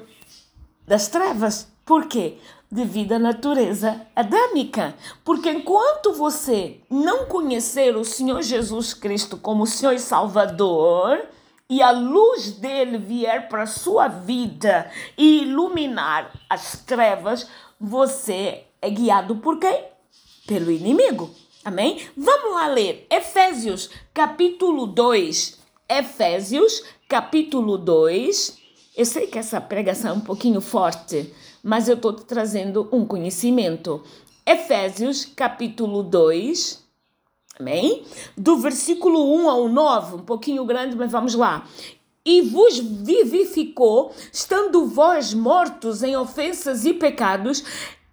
das 0.85 1.07
trevas. 1.07 1.71
Por 1.85 2.07
quê? 2.07 2.37
Devido 2.69 3.13
à 3.13 3.19
natureza 3.19 4.01
adâmica. 4.13 4.93
Porque 5.23 5.49
enquanto 5.49 6.11
você 6.11 6.81
não 6.89 7.25
conhecer 7.27 7.95
o 7.95 8.03
Senhor 8.03 8.41
Jesus 8.41 8.93
Cristo 8.93 9.37
como 9.37 9.65
Senhor 9.65 9.93
e 9.93 9.99
Salvador, 9.99 11.25
e 11.69 11.81
a 11.81 11.91
luz 11.91 12.51
dele 12.51 12.97
vier 12.97 13.49
para 13.49 13.63
a 13.63 13.67
sua 13.67 14.07
vida 14.07 14.89
e 15.17 15.43
iluminar 15.43 16.31
as 16.49 16.79
trevas, 16.83 17.47
você 17.79 18.63
é 18.81 18.89
guiado 18.89 19.37
por 19.37 19.59
quem? 19.59 19.83
Pelo 20.47 20.71
inimigo. 20.71 21.29
Amém? 21.65 22.07
Vamos 22.15 22.53
lá 22.53 22.67
ler 22.67 23.05
Efésios 23.09 23.89
capítulo 24.13 24.87
2. 24.87 25.59
Efésios, 25.89 26.83
capítulo 27.07 27.77
2. 27.77 28.57
Eu 28.95 29.05
sei 29.05 29.27
que 29.27 29.37
essa 29.37 29.59
pregação 29.59 30.11
é 30.11 30.13
um 30.13 30.21
pouquinho 30.21 30.61
forte, 30.61 31.33
mas 31.61 31.89
eu 31.89 31.95
estou 31.95 32.13
te 32.13 32.23
trazendo 32.23 32.87
um 32.91 33.05
conhecimento. 33.05 34.01
Efésios, 34.45 35.25
capítulo 35.25 36.01
2. 36.01 36.86
Amém? 37.59 38.03
Do 38.37 38.57
versículo 38.57 39.35
1 39.35 39.49
ao 39.49 39.67
9, 39.67 40.15
um 40.17 40.19
pouquinho 40.19 40.63
grande, 40.65 40.95
mas 40.95 41.11
vamos 41.11 41.33
lá 41.33 41.65
e 42.27 42.41
vos 42.41 42.77
vivificou, 42.77 44.13
estando 44.33 44.85
vós 44.85 45.33
mortos 45.33 46.03
em 46.03 46.17
ofensas 46.17 46.83
e 46.83 46.93
pecados, 46.93 47.63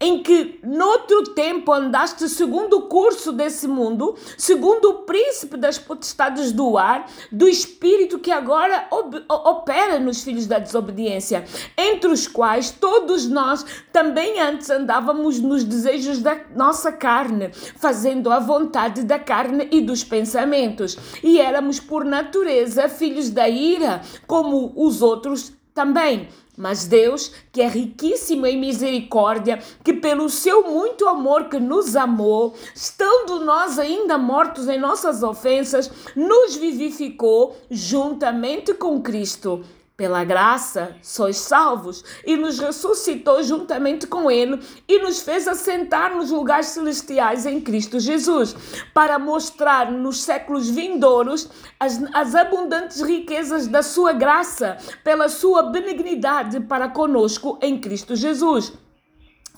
em 0.00 0.22
que 0.22 0.60
noutro 0.62 1.24
tempo 1.34 1.72
andaste 1.72 2.28
segundo 2.28 2.78
o 2.78 2.82
curso 2.88 3.32
desse 3.32 3.66
mundo, 3.66 4.16
segundo 4.36 4.90
o 4.90 4.94
príncipe 5.04 5.56
das 5.56 5.78
potestades 5.78 6.52
do 6.52 6.76
ar, 6.76 7.06
do 7.30 7.48
espírito 7.48 8.18
que 8.18 8.30
agora 8.30 8.88
opera 8.90 9.98
nos 9.98 10.22
filhos 10.22 10.46
da 10.46 10.58
desobediência, 10.58 11.44
entre 11.78 12.10
os 12.10 12.26
quais 12.26 12.70
todos 12.70 13.26
nós 13.28 13.64
também 13.92 14.40
antes 14.40 14.68
andávamos 14.68 15.40
nos 15.40 15.64
desejos 15.64 16.18
da 16.20 16.38
nossa 16.54 16.92
carne, 16.92 17.50
fazendo 17.76 18.30
a 18.30 18.40
vontade 18.40 19.04
da 19.04 19.18
carne 19.18 19.68
e 19.70 19.80
dos 19.80 20.04
pensamentos, 20.04 20.98
e 21.22 21.40
éramos 21.40 21.80
por 21.80 22.04
natureza 22.04 22.88
filhos 22.88 23.30
da 23.30 23.48
ira, 23.48 24.02
como 24.26 24.72
os 24.76 25.00
outros 25.00 25.52
também. 25.74 26.28
Mas 26.56 26.86
Deus, 26.86 27.32
que 27.50 27.60
é 27.60 27.66
riquíssimo 27.66 28.46
em 28.46 28.58
misericórdia, 28.58 29.58
que 29.82 29.92
pelo 29.92 30.30
seu 30.30 30.70
muito 30.70 31.08
amor 31.08 31.48
que 31.48 31.58
nos 31.58 31.96
amou, 31.96 32.54
estando 32.72 33.44
nós 33.44 33.76
ainda 33.78 34.16
mortos 34.16 34.68
em 34.68 34.78
nossas 34.78 35.24
ofensas, 35.24 35.90
nos 36.14 36.54
vivificou 36.54 37.56
juntamente 37.68 38.72
com 38.72 39.02
Cristo 39.02 39.64
pela 39.96 40.24
graça 40.24 40.96
sois 41.02 41.36
salvos, 41.36 42.04
e 42.26 42.36
nos 42.36 42.58
ressuscitou 42.58 43.42
juntamente 43.42 44.06
com 44.06 44.30
Ele 44.30 44.60
e 44.88 44.98
nos 44.98 45.22
fez 45.22 45.46
assentar 45.46 46.14
nos 46.16 46.30
lugares 46.30 46.66
celestiais 46.66 47.46
em 47.46 47.60
Cristo 47.60 48.00
Jesus, 48.00 48.56
para 48.92 49.18
mostrar 49.18 49.92
nos 49.92 50.22
séculos 50.22 50.68
vindouros 50.68 51.48
as, 51.78 52.02
as 52.12 52.34
abundantes 52.34 53.00
riquezas 53.00 53.68
da 53.68 53.82
Sua 53.82 54.12
graça, 54.12 54.76
pela 55.04 55.28
Sua 55.28 55.62
benignidade 55.64 56.60
para 56.60 56.88
conosco 56.88 57.58
em 57.62 57.80
Cristo 57.80 58.16
Jesus 58.16 58.72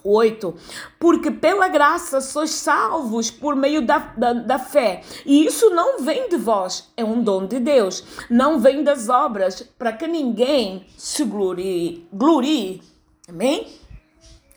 8. 0.06 0.54
Porque 0.98 1.30
pela 1.30 1.68
graça 1.68 2.20
sois 2.20 2.50
salvos 2.50 3.30
por 3.30 3.56
meio 3.56 3.84
da, 3.84 3.98
da, 3.98 4.32
da, 4.32 4.58
fé. 4.58 5.02
E 5.24 5.46
isso 5.46 5.70
não 5.70 6.00
vem 6.02 6.28
de 6.28 6.36
vós, 6.36 6.92
é 6.96 7.04
um 7.04 7.22
dom 7.22 7.46
de 7.46 7.58
Deus. 7.58 8.04
Não 8.30 8.58
vem 8.60 8.82
das 8.84 9.08
obras, 9.08 9.62
para 9.78 9.92
que 9.92 10.06
ninguém 10.06 10.86
se 10.96 11.24
glorie. 11.24 12.06
glorie. 12.12 12.82
Amém? 13.28 13.66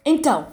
Então, 0.06 0.48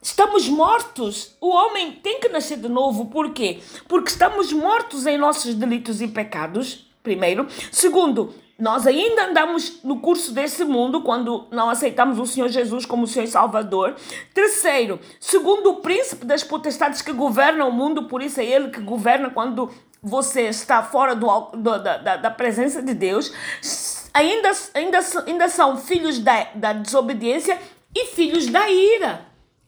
estamos 0.00 0.48
mortos. 0.48 1.36
O 1.40 1.48
homem 1.48 1.92
tem 1.92 2.20
que 2.20 2.28
nascer 2.28 2.58
de 2.58 2.68
novo. 2.68 3.06
Por 3.06 3.32
quê? 3.32 3.60
Porque 3.88 4.10
estamos 4.10 4.52
mortos 4.52 5.06
em 5.06 5.18
nossos 5.18 5.54
delitos 5.54 6.00
e 6.00 6.08
pecados. 6.08 6.86
Primeiro. 7.02 7.46
Segundo, 7.72 8.34
nós 8.60 8.86
ainda 8.86 9.26
andamos 9.26 9.82
no 9.82 10.00
curso 10.00 10.32
desse 10.32 10.64
mundo 10.64 11.02
quando 11.02 11.46
não 11.50 11.70
aceitamos 11.70 12.18
o 12.18 12.26
Senhor 12.26 12.48
Jesus 12.48 12.84
como 12.84 13.06
Senhor 13.06 13.24
e 13.24 13.28
Salvador. 13.28 13.96
Terceiro, 14.34 15.00
segundo 15.18 15.70
o 15.70 15.76
príncipe 15.76 16.26
das 16.26 16.44
potestades 16.44 17.02
que 17.02 17.12
governam 17.12 17.68
o 17.68 17.72
mundo, 17.72 18.04
por 18.04 18.22
isso 18.22 18.40
é 18.40 18.44
ele 18.44 18.70
que 18.70 18.80
governa 18.80 19.30
quando 19.30 19.70
você 20.02 20.42
está 20.42 20.82
fora 20.82 21.14
do, 21.14 21.26
do 21.52 21.78
da, 21.78 21.96
da, 21.98 22.16
da, 22.16 22.30
presença 22.30 22.82
de 22.82 22.94
Deus, 22.94 23.32
ainda, 24.12 24.50
ainda, 24.74 24.98
ainda 25.26 25.48
são 25.48 25.76
filhos 25.76 26.18
da, 26.18 26.48
da 26.54 26.72
desobediência 26.72 27.58
e 27.94 28.06
filhos 28.06 28.46
da 28.46 28.68
ira. 28.70 29.26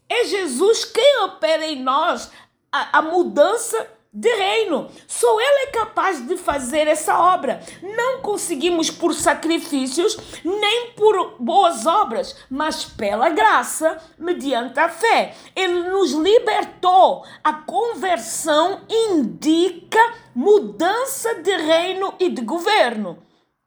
É 0.09 0.25
Jesus 0.25 0.85
quem 0.85 1.21
opera 1.23 1.65
em 1.65 1.81
nós 1.81 2.31
a, 2.71 2.99
a 2.99 3.01
mudança 3.01 3.87
de 4.13 4.29
reino. 4.29 4.89
Só 5.07 5.39
Ele 5.41 5.63
é 5.63 5.71
capaz 5.71 6.25
de 6.27 6.37
fazer 6.37 6.87
essa 6.87 7.17
obra. 7.17 7.61
Não 7.81 8.21
conseguimos 8.21 8.91
por 8.91 9.13
sacrifícios 9.13 10.15
nem 10.43 10.91
por 10.91 11.35
boas 11.39 11.87
obras, 11.87 12.35
mas 12.49 12.85
pela 12.85 13.29
graça, 13.29 13.97
mediante 14.17 14.79
a 14.79 14.87
fé. 14.87 15.35
Ele 15.55 15.89
nos 15.89 16.11
libertou. 16.11 17.25
A 17.43 17.53
conversão 17.53 18.81
indica 18.87 20.13
mudança 20.35 21.35
de 21.41 21.55
reino 21.55 22.13
e 22.19 22.29
de 22.29 22.41
governo. 22.41 23.17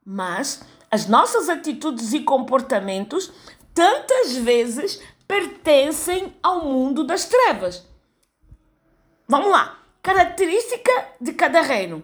Mas 0.05 0.63
as 0.89 1.09
nossas 1.09 1.49
atitudes 1.49 2.13
e 2.13 2.21
comportamentos 2.21 3.33
tantas 3.75 4.37
vezes 4.37 5.03
pertencem 5.27 6.37
ao 6.41 6.65
mundo 6.65 7.05
das 7.05 7.25
trevas. 7.25 7.85
Vamos 9.29 9.51
lá. 9.51 9.76
Característica 10.07 10.93
de 11.21 11.33
cada 11.33 11.63
reino. 11.63 12.01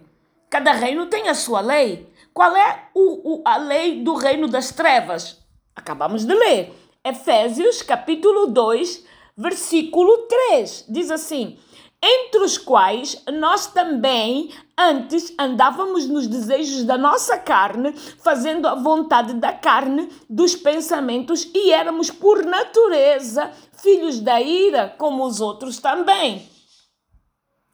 Cada 0.51 0.73
reino 0.73 1.07
tem 1.07 1.29
a 1.29 1.37
sua 1.37 1.61
lei. 1.61 2.13
Qual 2.35 2.57
é 2.57 2.89
o, 2.93 3.35
o, 3.35 3.43
a 3.45 3.57
lei 3.59 4.03
do 4.03 4.15
reino 4.15 4.49
das 4.49 4.73
trevas? 4.73 5.39
Acabamos 5.77 6.27
de 6.27 6.35
ler. 6.35 6.75
Efésios 7.05 7.81
capítulo 7.81 8.49
2, 8.49 9.05
versículo 9.37 10.27
3. 10.51 10.87
Diz 10.89 11.13
assim: 11.13 11.57
entre 12.03 12.41
os 12.41 12.59
quais 12.59 13.23
nós 13.35 13.69
também 13.69 14.51
antes 14.77 15.33
andávamos 15.39 16.09
nos 16.09 16.27
desejos 16.27 16.83
da 16.83 16.99
nossa 16.99 17.39
carne, 17.39 17.93
fazendo 18.19 18.67
a 18.67 18.75
vontade 18.75 19.35
da 19.35 19.53
carne, 19.53 20.09
dos 20.29 20.57
pensamentos, 20.57 21.49
e 21.55 21.71
éramos 21.71 22.11
por 22.11 22.45
natureza 22.45 23.53
filhos 23.75 24.19
da 24.19 24.41
ira, 24.41 24.93
como 24.99 25.25
os 25.25 25.41
outros 25.41 25.79
também 25.79 26.51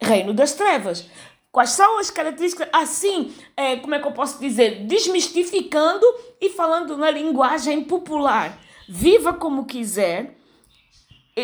reino 0.01 0.33
das 0.33 0.53
trevas. 0.53 1.09
Quais 1.51 1.71
são 1.71 1.99
as 1.99 2.11
características? 2.11 2.69
Assim, 2.73 3.35
é, 3.57 3.77
como 3.77 3.95
é 3.95 3.99
que 3.99 4.07
eu 4.07 4.13
posso 4.13 4.39
dizer? 4.39 4.87
Desmistificando 4.87 6.07
e 6.41 6.51
falando 6.51 6.97
na 6.97 7.11
linguagem 7.11 7.83
popular. 7.83 8.59
Viva 8.89 9.33
como 9.33 9.67
quiser, 9.67 10.37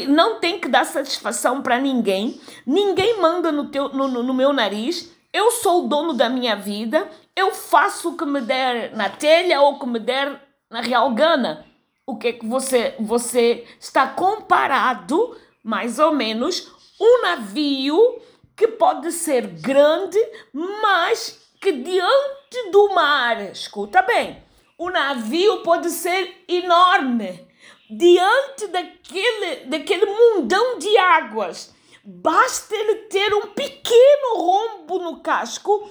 não 0.08 0.40
tem 0.40 0.58
que 0.58 0.68
dar 0.68 0.84
satisfação 0.84 1.62
para 1.62 1.78
ninguém, 1.78 2.40
ninguém 2.66 3.20
manda 3.20 3.52
no, 3.52 3.68
teu, 3.68 3.90
no, 3.90 4.08
no, 4.08 4.22
no 4.22 4.34
meu 4.34 4.52
nariz, 4.52 5.12
eu 5.32 5.50
sou 5.50 5.84
o 5.84 5.88
dono 5.88 6.12
da 6.12 6.28
minha 6.28 6.56
vida, 6.56 7.08
eu 7.36 7.52
faço 7.52 8.10
o 8.10 8.16
que 8.16 8.24
me 8.24 8.40
der 8.40 8.94
na 8.96 9.08
telha 9.08 9.60
ou 9.60 9.74
o 9.74 9.78
que 9.78 9.86
me 9.86 9.98
der 9.98 10.40
na 10.70 10.80
real 10.80 11.10
gana. 11.12 11.66
O 12.06 12.16
que 12.16 12.28
é 12.28 12.32
que 12.32 12.46
você, 12.46 12.94
você 13.00 13.66
está 13.80 14.06
comparado, 14.06 15.36
mais 15.62 15.98
ou 15.98 16.12
menos, 16.12 16.70
um 17.00 17.22
navio 17.22 18.20
que 18.56 18.68
pode 18.68 19.10
ser 19.12 19.46
grande, 19.46 20.18
mas 20.52 21.40
que 21.60 21.72
diante 21.72 22.70
do 22.70 22.94
mar, 22.94 23.40
escuta 23.50 24.02
bem, 24.02 24.42
o 24.78 24.90
navio 24.90 25.62
pode 25.62 25.90
ser 25.90 26.44
enorme, 26.48 27.48
diante 27.90 28.66
daquele, 28.68 29.66
daquele 29.66 30.06
mundão 30.06 30.78
de 30.78 30.96
águas. 30.98 31.74
Basta 32.04 32.74
ele 32.74 32.96
ter 33.06 33.32
um 33.34 33.48
pequeno 33.48 34.36
rombo 34.36 34.98
no 34.98 35.20
casco, 35.20 35.88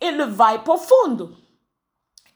ele 0.00 0.26
vai 0.26 0.62
para 0.62 0.74
o 0.74 0.78
fundo 0.78 1.45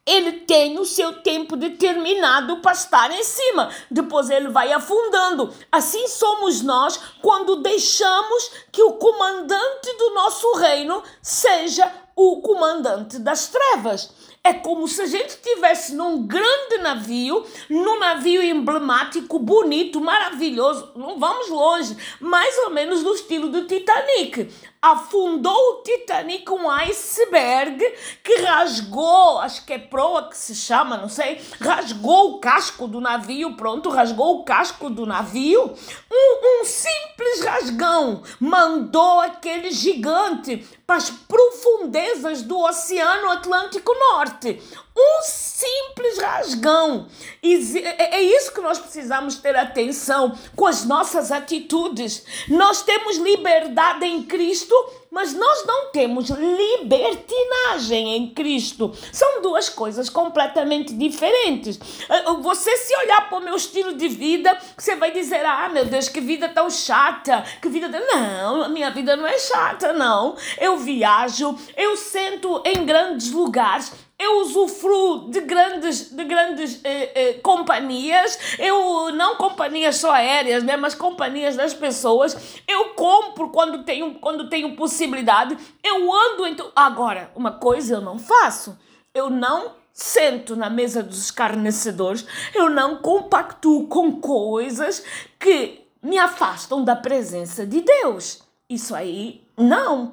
ele 0.07 0.33
tem 0.33 0.79
o 0.79 0.85
seu 0.85 1.23
tempo 1.23 1.57
determinado 1.57 2.59
para 2.59 2.73
estar 2.73 3.11
em 3.11 3.23
cima. 3.23 3.71
Depois 3.91 4.31
ele 4.31 4.49
vai 4.49 4.73
afundando. 4.73 5.53
Assim 5.71 6.09
somos 6.09 6.63
nós 6.63 6.99
quando 7.21 7.63
deixamos 7.63 8.51
que 8.73 8.83
o 8.83 8.95
comandante 8.95 9.97
do 9.97 10.15
nosso 10.15 10.53
reino 10.55 11.03
seja 11.23 11.93
o 12.17 12.41
comandante 12.41 13.19
das 13.19 13.49
trevas. 13.49 14.11
É 14.43 14.55
como 14.55 14.89
se 14.89 15.03
a 15.03 15.07
gente 15.07 15.29
estivesse 15.29 15.95
num 15.95 16.27
grande 16.27 16.79
navio, 16.79 17.45
num 17.69 17.99
navio 17.99 18.43
emblemático, 18.43 19.39
bonito, 19.39 20.01
maravilhoso. 20.01 20.93
Não 20.97 21.19
vamos 21.19 21.51
longe, 21.51 21.95
mais 22.19 22.57
ou 22.65 22.71
menos 22.71 23.03
do 23.03 23.15
estilo 23.15 23.51
do 23.51 23.67
Titanic. 23.67 24.51
Afundou 24.83 25.53
o 25.53 25.83
Titanic 25.83 26.51
um 26.51 26.71
iceberg 26.71 27.79
que 28.25 28.37
rasgou, 28.41 29.39
acho 29.41 29.67
que 29.67 29.75
é 29.75 29.79
proa 29.79 30.31
que 30.31 30.37
se 30.37 30.55
chama, 30.55 30.97
não 30.97 31.09
sei, 31.09 31.39
rasgou 31.61 32.31
o 32.31 32.39
casco 32.41 32.89
do 32.89 32.99
navio, 32.99 33.57
pronto, 33.57 33.91
rasgou 33.91 34.39
o 34.39 34.45
casco 34.45 34.89
do 34.89 35.05
navio. 35.05 35.75
Um, 36.11 36.63
um 36.63 36.65
simples 36.65 37.43
rasgão 37.45 38.23
mandou 38.41 39.21
aquele 39.21 39.71
gigante 39.71 40.67
para 40.87 40.97
as 40.97 41.11
profundezas 41.11 42.43
do 42.43 42.59
Oceano 42.59 43.31
Atlântico 43.31 43.93
Norte. 43.95 44.61
Um 44.97 45.23
simples 45.23 46.19
rasgão. 46.19 47.07
E 47.43 47.79
é, 47.79 48.17
é 48.17 48.23
isso 48.23 48.53
que 48.53 48.61
nós 48.61 48.79
precisamos 48.79 49.37
ter 49.37 49.55
atenção 49.55 50.37
com 50.57 50.67
as 50.67 50.85
nossas 50.85 51.31
atitudes. 51.31 52.25
Nós 52.49 52.83
temos 52.83 53.19
liberdade 53.19 54.05
em 54.05 54.23
Cristo 54.25 54.70
mas 55.11 55.35
nós 55.35 55.67
não 55.67 55.91
temos 55.91 56.31
libertinagem 56.31 58.17
em 58.17 58.31
Cristo. 58.31 58.93
São 59.13 59.43
duas 59.43 59.69
coisas 59.69 60.09
completamente 60.09 60.95
diferentes. 60.95 61.79
Ah, 62.09 62.33
você 62.35 62.77
se 62.77 62.97
olhar 62.97 63.29
para 63.29 63.39
o 63.39 63.43
meu 63.43 63.57
estilo 63.57 63.95
de 63.95 64.09
vida, 64.09 64.57
você 64.77 64.97
vai 64.97 65.11
dizer: 65.11 65.45
"Ah, 65.45 65.69
meu 65.69 65.85
Deus, 65.85 66.09
que 66.09 66.21
vida 66.21 66.49
tão 66.49 66.71
chata". 66.71 67.45
Que 67.61 67.69
vida 67.69 67.89
não, 67.89 68.63
a 68.63 68.69
minha 68.69 68.91
vida 68.91 69.17
não 69.17 69.27
é 69.27 69.39
chata, 69.39 69.93
não. 69.93 70.37
Eu 70.59 70.79
viajo, 70.79 71.57
eu 71.77 71.97
sento 71.97 72.63
em 72.65 72.85
grandes 72.85 73.33
lugares, 73.33 73.93
eu 74.21 74.43
usufruo 74.43 75.31
de 75.31 75.41
grandes, 75.41 76.11
de 76.11 76.25
grandes 76.25 76.79
eh, 76.85 77.13
eh, 77.15 77.33
companhias, 77.43 78.39
eu 78.59 79.11
não 79.13 79.37
companhias 79.37 79.97
só 79.97 80.13
aéreas, 80.13 80.63
né, 80.63 80.77
mas 80.77 80.95
companhias 80.95 81.57
das 81.57 81.73
pessoas. 81.73 82.61
Eu 82.69 82.91
compro 82.91 83.49
quando 83.49 83.83
tenho, 83.83 84.17
quando 84.17 84.51
tenho 84.51 84.77
possibilidade. 84.77 85.57
Eu 85.83 86.13
ando 86.13 86.47
então. 86.47 86.71
Agora, 86.77 87.33
uma 87.35 87.53
coisa 87.53 87.95
eu 87.95 88.03
não 88.03 88.19
faço. 88.19 88.79
Eu 89.15 89.31
não 89.31 89.75
sento 89.91 90.55
na 90.55 90.69
mesa 90.69 91.03
dos 91.03 91.25
escarnecedores. 91.25 92.27
Eu 92.55 92.69
não 92.69 92.99
compactuo 92.99 93.89
com 93.89 94.21
coisas 94.21 95.03
que 95.39 95.81
me 96.03 96.19
afastam 96.19 96.85
da 96.85 96.95
presença 96.95 97.67
de 97.67 97.81
Deus. 97.81 98.43
Isso 98.69 98.95
aí 98.95 99.43
não. 99.57 100.13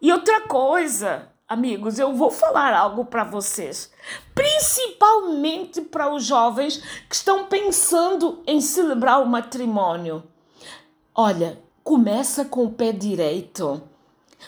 E 0.00 0.10
outra 0.10 0.42
coisa, 0.42 1.28
Amigos, 1.48 2.00
eu 2.00 2.12
vou 2.12 2.28
falar 2.28 2.74
algo 2.74 3.04
para 3.04 3.22
vocês, 3.22 3.92
principalmente 4.34 5.80
para 5.80 6.12
os 6.12 6.24
jovens 6.24 6.82
que 7.08 7.14
estão 7.14 7.44
pensando 7.46 8.42
em 8.48 8.60
celebrar 8.60 9.22
o 9.22 9.26
matrimônio. 9.28 10.24
Olha, 11.14 11.62
começa 11.84 12.44
com 12.44 12.64
o 12.64 12.72
pé 12.72 12.90
direito. 12.90 13.80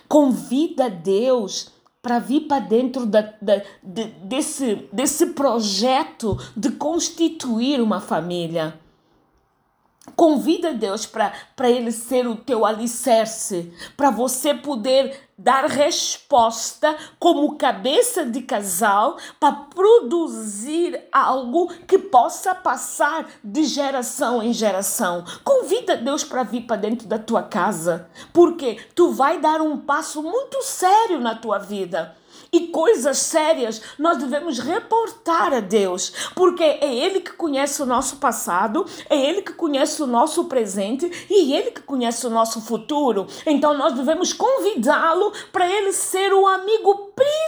Convida 0.08 0.90
Deus 0.90 1.70
para 2.02 2.18
vir 2.18 2.48
para 2.48 2.58
dentro 2.58 3.06
da, 3.06 3.32
da, 3.40 3.62
de, 3.80 4.06
desse, 4.24 4.88
desse 4.92 5.26
projeto 5.26 6.36
de 6.56 6.72
constituir 6.72 7.80
uma 7.80 8.00
família. 8.00 8.76
Convida 10.16 10.74
Deus 10.74 11.06
para 11.06 11.32
Ele 11.70 11.92
ser 11.92 12.26
o 12.26 12.36
teu 12.36 12.64
alicerce, 12.64 13.72
para 13.96 14.10
você 14.10 14.54
poder 14.54 15.28
dar 15.38 15.66
resposta 15.66 16.96
como 17.18 17.56
cabeça 17.56 18.24
de 18.24 18.42
casal 18.42 19.16
para 19.38 19.52
produzir 19.52 21.00
algo 21.12 21.72
que 21.86 21.96
possa 21.96 22.56
passar 22.56 23.28
de 23.44 23.62
geração 23.64 24.42
em 24.42 24.52
geração. 24.52 25.24
Convida 25.44 25.96
Deus 25.96 26.24
para 26.24 26.42
vir 26.42 26.62
para 26.62 26.76
dentro 26.76 27.06
da 27.06 27.18
tua 27.18 27.42
casa, 27.42 28.10
porque 28.32 28.80
tu 28.96 29.12
vai 29.12 29.40
dar 29.40 29.60
um 29.60 29.78
passo 29.78 30.22
muito 30.22 30.60
sério 30.62 31.20
na 31.20 31.36
tua 31.36 31.58
vida 31.58 32.17
e 32.52 32.68
coisas 32.68 33.18
sérias 33.18 33.80
nós 33.98 34.18
devemos 34.18 34.58
reportar 34.58 35.52
a 35.52 35.60
Deus, 35.60 36.12
porque 36.34 36.62
é 36.62 36.94
Ele 36.94 37.20
que 37.20 37.32
conhece 37.32 37.82
o 37.82 37.86
nosso 37.86 38.16
passado, 38.16 38.86
é 39.08 39.16
Ele 39.16 39.42
que 39.42 39.52
conhece 39.52 40.02
o 40.02 40.06
nosso 40.06 40.44
presente 40.44 41.10
e 41.30 41.54
é 41.54 41.58
Ele 41.58 41.70
que 41.70 41.82
conhece 41.82 42.26
o 42.26 42.30
nosso 42.30 42.60
futuro. 42.60 43.26
Então 43.46 43.76
nós 43.76 43.94
devemos 43.94 44.32
convidá-lo 44.32 45.32
para 45.52 45.68
Ele 45.68 45.92
ser 45.92 46.32
o 46.32 46.46
amigo 46.46 47.12
principal 47.14 47.47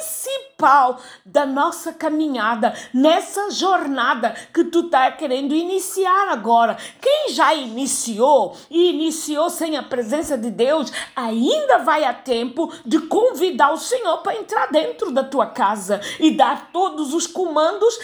da 1.25 1.47
nossa 1.47 1.93
caminhada, 1.93 2.75
nessa 2.93 3.51
jornada 3.51 4.35
que 4.53 4.65
tu 4.65 4.81
está 4.81 5.11
querendo 5.13 5.55
iniciar 5.55 6.29
agora. 6.29 6.77
Quem 7.01 7.33
já 7.33 7.55
iniciou 7.55 8.57
e 8.71 8.91
iniciou 8.91 9.49
sem 9.51 9.77
a 9.77 9.83
presença 9.83 10.37
de 10.37 10.51
Deus, 10.51 10.93
ainda 11.17 11.79
vai 11.79 12.05
a 12.05 12.13
tempo 12.13 12.73
de 12.85 12.99
convidar 13.01 13.73
o 13.73 13.79
Senhor 13.79 14.19
para 14.19 14.37
entrar 14.37 14.67
dentro 14.71 15.11
da 15.11 15.25
tua 15.25 15.47
casa 15.47 16.01
e 16.19 16.31
dar 16.31 16.71
todos 16.73 17.15
os 17.15 17.27
comandos 17.27 17.99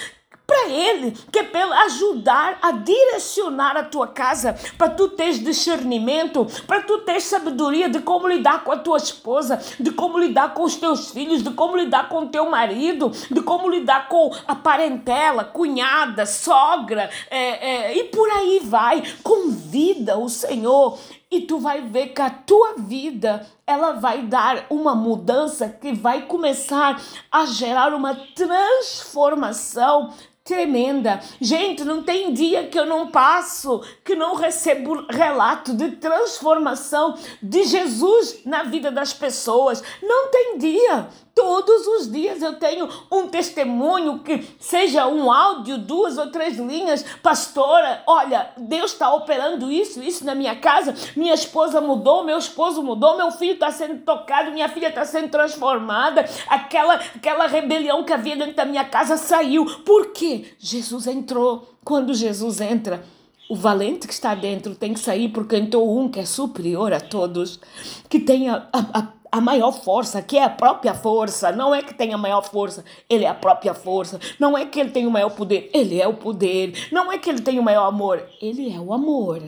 para 0.46 0.68
ele, 0.68 1.12
que 1.32 1.40
é 1.40 1.42
para 1.42 1.66
ajudar 1.82 2.58
a 2.62 2.70
direcionar 2.70 3.76
a 3.76 3.82
tua 3.82 4.06
casa, 4.06 4.56
para 4.78 4.88
tu 4.88 5.08
teres 5.08 5.42
discernimento, 5.42 6.46
para 6.66 6.82
tu 6.82 6.98
teres 6.98 7.24
sabedoria 7.24 7.88
de 7.88 8.00
como 8.00 8.28
lidar 8.28 8.62
com 8.62 8.70
a 8.70 8.78
tua 8.78 8.98
esposa, 8.98 9.60
de 9.78 9.90
como 9.90 10.18
lidar 10.18 10.54
com 10.54 10.62
os 10.62 10.76
teus 10.76 11.10
filhos, 11.10 11.42
de 11.42 11.50
como 11.50 11.76
lidar 11.76 12.08
com 12.08 12.20
o 12.20 12.28
teu 12.28 12.48
marido, 12.48 13.10
de 13.30 13.42
como 13.42 13.68
lidar 13.68 14.08
com 14.08 14.32
a 14.46 14.54
parentela, 14.54 15.44
cunhada, 15.44 16.24
sogra, 16.24 17.10
é, 17.30 17.38
é, 17.38 17.98
e 17.98 18.04
por 18.04 18.30
aí 18.30 18.60
vai. 18.62 19.02
Convida 19.22 20.16
o 20.16 20.28
Senhor 20.28 20.98
e 21.30 21.40
tu 21.40 21.58
vai 21.58 21.82
ver 21.82 22.08
que 22.08 22.22
a 22.22 22.30
tua 22.30 22.74
vida 22.78 23.46
ela 23.66 23.92
vai 23.92 24.22
dar 24.22 24.66
uma 24.70 24.94
mudança 24.94 25.68
que 25.68 25.92
vai 25.92 26.22
começar 26.22 27.00
a 27.30 27.46
gerar 27.46 27.94
uma 27.94 28.14
transformação 28.14 30.14
tremenda. 30.46 31.20
Gente, 31.40 31.84
não 31.84 32.02
tem 32.02 32.32
dia 32.32 32.68
que 32.68 32.78
eu 32.78 32.86
não 32.86 33.08
passo 33.08 33.82
que 34.04 34.14
não 34.14 34.36
recebo 34.36 35.04
relato 35.10 35.74
de 35.74 35.90
transformação 35.90 37.18
de 37.42 37.64
Jesus 37.64 38.40
na 38.46 38.62
vida 38.62 38.90
das 38.92 39.12
pessoas. 39.12 39.82
Não 40.00 40.30
tem 40.30 40.56
dia. 40.56 41.08
Todos 41.36 41.86
os 41.86 42.10
dias 42.10 42.40
eu 42.40 42.54
tenho 42.54 42.88
um 43.12 43.28
testemunho 43.28 44.20
que 44.20 44.42
seja 44.58 45.06
um 45.06 45.30
áudio, 45.30 45.76
duas 45.76 46.16
ou 46.16 46.30
três 46.30 46.56
linhas, 46.56 47.04
pastora. 47.22 48.02
Olha, 48.06 48.52
Deus 48.56 48.92
está 48.92 49.12
operando 49.12 49.70
isso, 49.70 50.02
isso 50.02 50.24
na 50.24 50.34
minha 50.34 50.56
casa. 50.56 50.94
Minha 51.14 51.34
esposa 51.34 51.78
mudou, 51.78 52.24
meu 52.24 52.38
esposo 52.38 52.82
mudou, 52.82 53.18
meu 53.18 53.30
filho 53.30 53.52
está 53.52 53.70
sendo 53.70 54.00
tocado, 54.00 54.50
minha 54.50 54.66
filha 54.70 54.88
está 54.88 55.04
sendo 55.04 55.28
transformada. 55.28 56.24
Aquela, 56.48 56.94
aquela 56.94 57.46
rebelião 57.46 58.02
que 58.02 58.14
havia 58.14 58.34
dentro 58.34 58.54
da 58.54 58.64
minha 58.64 58.86
casa 58.86 59.18
saiu. 59.18 59.66
Por 59.82 60.12
quê? 60.12 60.54
Jesus 60.58 61.06
entrou. 61.06 61.68
Quando 61.84 62.14
Jesus 62.14 62.62
entra, 62.62 63.04
o 63.48 63.54
valente 63.54 64.08
que 64.08 64.12
está 64.14 64.34
dentro 64.34 64.74
tem 64.74 64.94
que 64.94 65.00
sair 65.00 65.28
porque 65.28 65.56
entrou 65.56 66.00
um 66.00 66.08
que 66.08 66.18
é 66.18 66.24
superior 66.24 66.94
a 66.94 67.00
todos, 67.00 67.60
que 68.08 68.18
tem 68.18 68.48
a, 68.48 68.66
a, 68.72 69.08
a 69.36 69.40
maior 69.40 69.72
força, 69.72 70.22
que 70.22 70.38
é 70.38 70.44
a 70.44 70.48
própria 70.48 70.94
força. 70.94 71.52
Não 71.52 71.74
é 71.74 71.82
que 71.82 71.92
tem 71.92 72.14
a 72.14 72.18
maior 72.18 72.42
força, 72.42 72.82
ele 73.08 73.24
é 73.26 73.28
a 73.28 73.34
própria 73.34 73.74
força. 73.74 74.18
Não 74.40 74.56
é 74.56 74.64
que 74.64 74.80
ele 74.80 74.90
tem 74.90 75.06
o 75.06 75.10
maior 75.10 75.30
poder, 75.30 75.70
ele 75.74 76.00
é 76.00 76.08
o 76.08 76.14
poder. 76.14 76.88
Não 76.90 77.12
é 77.12 77.18
que 77.18 77.28
ele 77.28 77.42
tem 77.42 77.58
o 77.58 77.62
maior 77.62 77.86
amor, 77.86 78.26
ele 78.40 78.74
é 78.74 78.80
o 78.80 78.94
amor. 78.94 79.42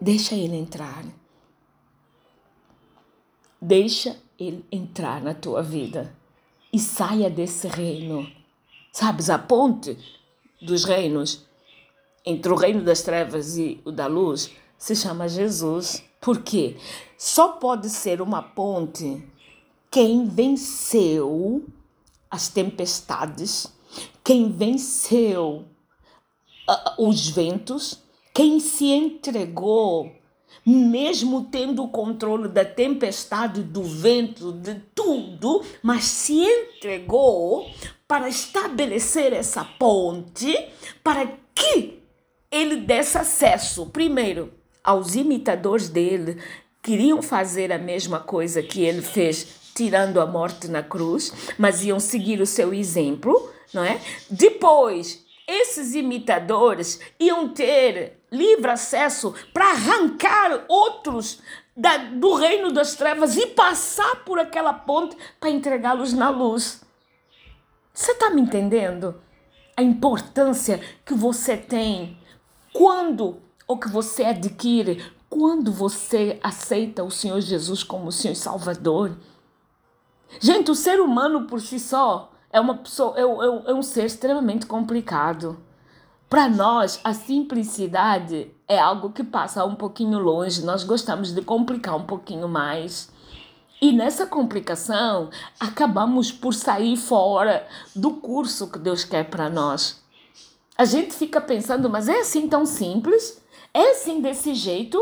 Deixa 0.00 0.36
ele 0.36 0.56
entrar. 0.56 1.04
Deixa 3.60 4.16
ele 4.38 4.64
entrar 4.70 5.20
na 5.20 5.34
tua 5.34 5.60
vida 5.60 6.14
e 6.72 6.78
saia 6.78 7.28
desse 7.28 7.66
reino. 7.66 8.30
Sabes, 8.92 9.28
a 9.28 9.38
ponte 9.38 9.98
dos 10.62 10.84
reinos 10.84 11.44
entre 12.24 12.52
o 12.52 12.56
reino 12.56 12.82
das 12.82 13.02
trevas 13.02 13.56
e 13.56 13.80
o 13.84 13.90
da 13.90 14.06
luz 14.06 14.52
se 14.76 14.94
chama 14.94 15.28
Jesus. 15.28 16.04
Por 16.20 16.42
quê? 16.42 16.76
Só 17.18 17.48
pode 17.48 17.90
ser 17.90 18.22
uma 18.22 18.40
ponte 18.40 19.20
quem 19.90 20.28
venceu 20.28 21.66
as 22.30 22.46
tempestades, 22.46 23.66
quem 24.22 24.52
venceu 24.52 25.64
uh, 26.68 27.08
os 27.08 27.28
ventos, 27.28 28.00
quem 28.32 28.60
se 28.60 28.86
entregou, 28.86 30.12
mesmo 30.64 31.48
tendo 31.50 31.82
o 31.82 31.88
controle 31.88 32.46
da 32.46 32.64
tempestade, 32.64 33.64
do 33.64 33.82
vento, 33.82 34.52
de 34.52 34.76
tudo, 34.94 35.64
mas 35.82 36.04
se 36.04 36.38
entregou 36.38 37.68
para 38.06 38.28
estabelecer 38.28 39.32
essa 39.32 39.64
ponte 39.64 40.56
para 41.02 41.26
que 41.52 42.00
ele 42.48 42.76
desse 42.76 43.18
acesso, 43.18 43.86
primeiro, 43.86 44.52
aos 44.84 45.16
imitadores 45.16 45.88
dele, 45.88 46.40
queriam 46.82 47.22
fazer 47.22 47.72
a 47.72 47.78
mesma 47.78 48.20
coisa 48.20 48.62
que 48.62 48.82
ele 48.82 49.02
fez, 49.02 49.72
tirando 49.74 50.20
a 50.20 50.26
morte 50.26 50.68
na 50.68 50.82
cruz, 50.82 51.32
mas 51.58 51.84
iam 51.84 52.00
seguir 52.00 52.40
o 52.40 52.46
seu 52.46 52.72
exemplo, 52.72 53.52
não 53.72 53.84
é? 53.84 54.00
Depois, 54.30 55.24
esses 55.46 55.94
imitadores 55.94 57.00
iam 57.18 57.48
ter 57.48 58.18
livre 58.30 58.70
acesso 58.70 59.34
para 59.52 59.70
arrancar 59.70 60.64
outros 60.68 61.40
da, 61.76 61.96
do 61.96 62.34
reino 62.34 62.72
das 62.72 62.94
trevas 62.96 63.36
e 63.36 63.46
passar 63.46 64.24
por 64.24 64.38
aquela 64.38 64.72
ponte 64.72 65.16
para 65.38 65.48
entregá-los 65.48 66.12
na 66.12 66.28
luz. 66.28 66.82
Você 67.94 68.12
está 68.12 68.30
me 68.30 68.40
entendendo? 68.40 69.20
A 69.76 69.82
importância 69.82 70.80
que 71.04 71.14
você 71.14 71.56
tem 71.56 72.18
quando 72.72 73.40
ou 73.66 73.78
que 73.78 73.88
você 73.88 74.24
adquire 74.24 75.02
quando 75.28 75.72
você 75.72 76.38
aceita 76.42 77.04
o 77.04 77.10
Senhor 77.10 77.40
Jesus 77.40 77.82
como 77.82 78.10
Senhor 78.12 78.34
Salvador. 78.34 79.16
Gente, 80.40 80.70
o 80.70 80.74
ser 80.74 81.00
humano 81.00 81.46
por 81.46 81.60
si 81.60 81.78
só 81.78 82.32
é 82.50 82.60
uma 82.60 82.76
pessoa, 82.76 83.14
é, 83.18 83.22
é, 83.22 83.70
é 83.70 83.74
um 83.74 83.82
ser 83.82 84.04
extremamente 84.04 84.66
complicado. 84.66 85.58
Para 86.28 86.48
nós, 86.48 87.00
a 87.02 87.14
simplicidade 87.14 88.50
é 88.66 88.78
algo 88.78 89.10
que 89.10 89.24
passa 89.24 89.64
um 89.64 89.74
pouquinho 89.74 90.18
longe, 90.18 90.64
nós 90.64 90.84
gostamos 90.84 91.32
de 91.32 91.40
complicar 91.40 91.96
um 91.96 92.04
pouquinho 92.04 92.46
mais. 92.46 93.10
E 93.80 93.92
nessa 93.92 94.26
complicação, 94.26 95.30
acabamos 95.58 96.32
por 96.32 96.52
sair 96.52 96.96
fora 96.96 97.66
do 97.94 98.10
curso 98.14 98.70
que 98.70 98.78
Deus 98.78 99.04
quer 99.04 99.30
para 99.30 99.48
nós. 99.48 100.02
A 100.76 100.84
gente 100.84 101.14
fica 101.14 101.40
pensando, 101.40 101.88
mas 101.88 102.08
é 102.08 102.20
assim 102.20 102.48
tão 102.48 102.66
simples? 102.66 103.40
É 103.72 103.92
assim 103.92 104.20
desse 104.20 104.54
jeito? 104.54 104.98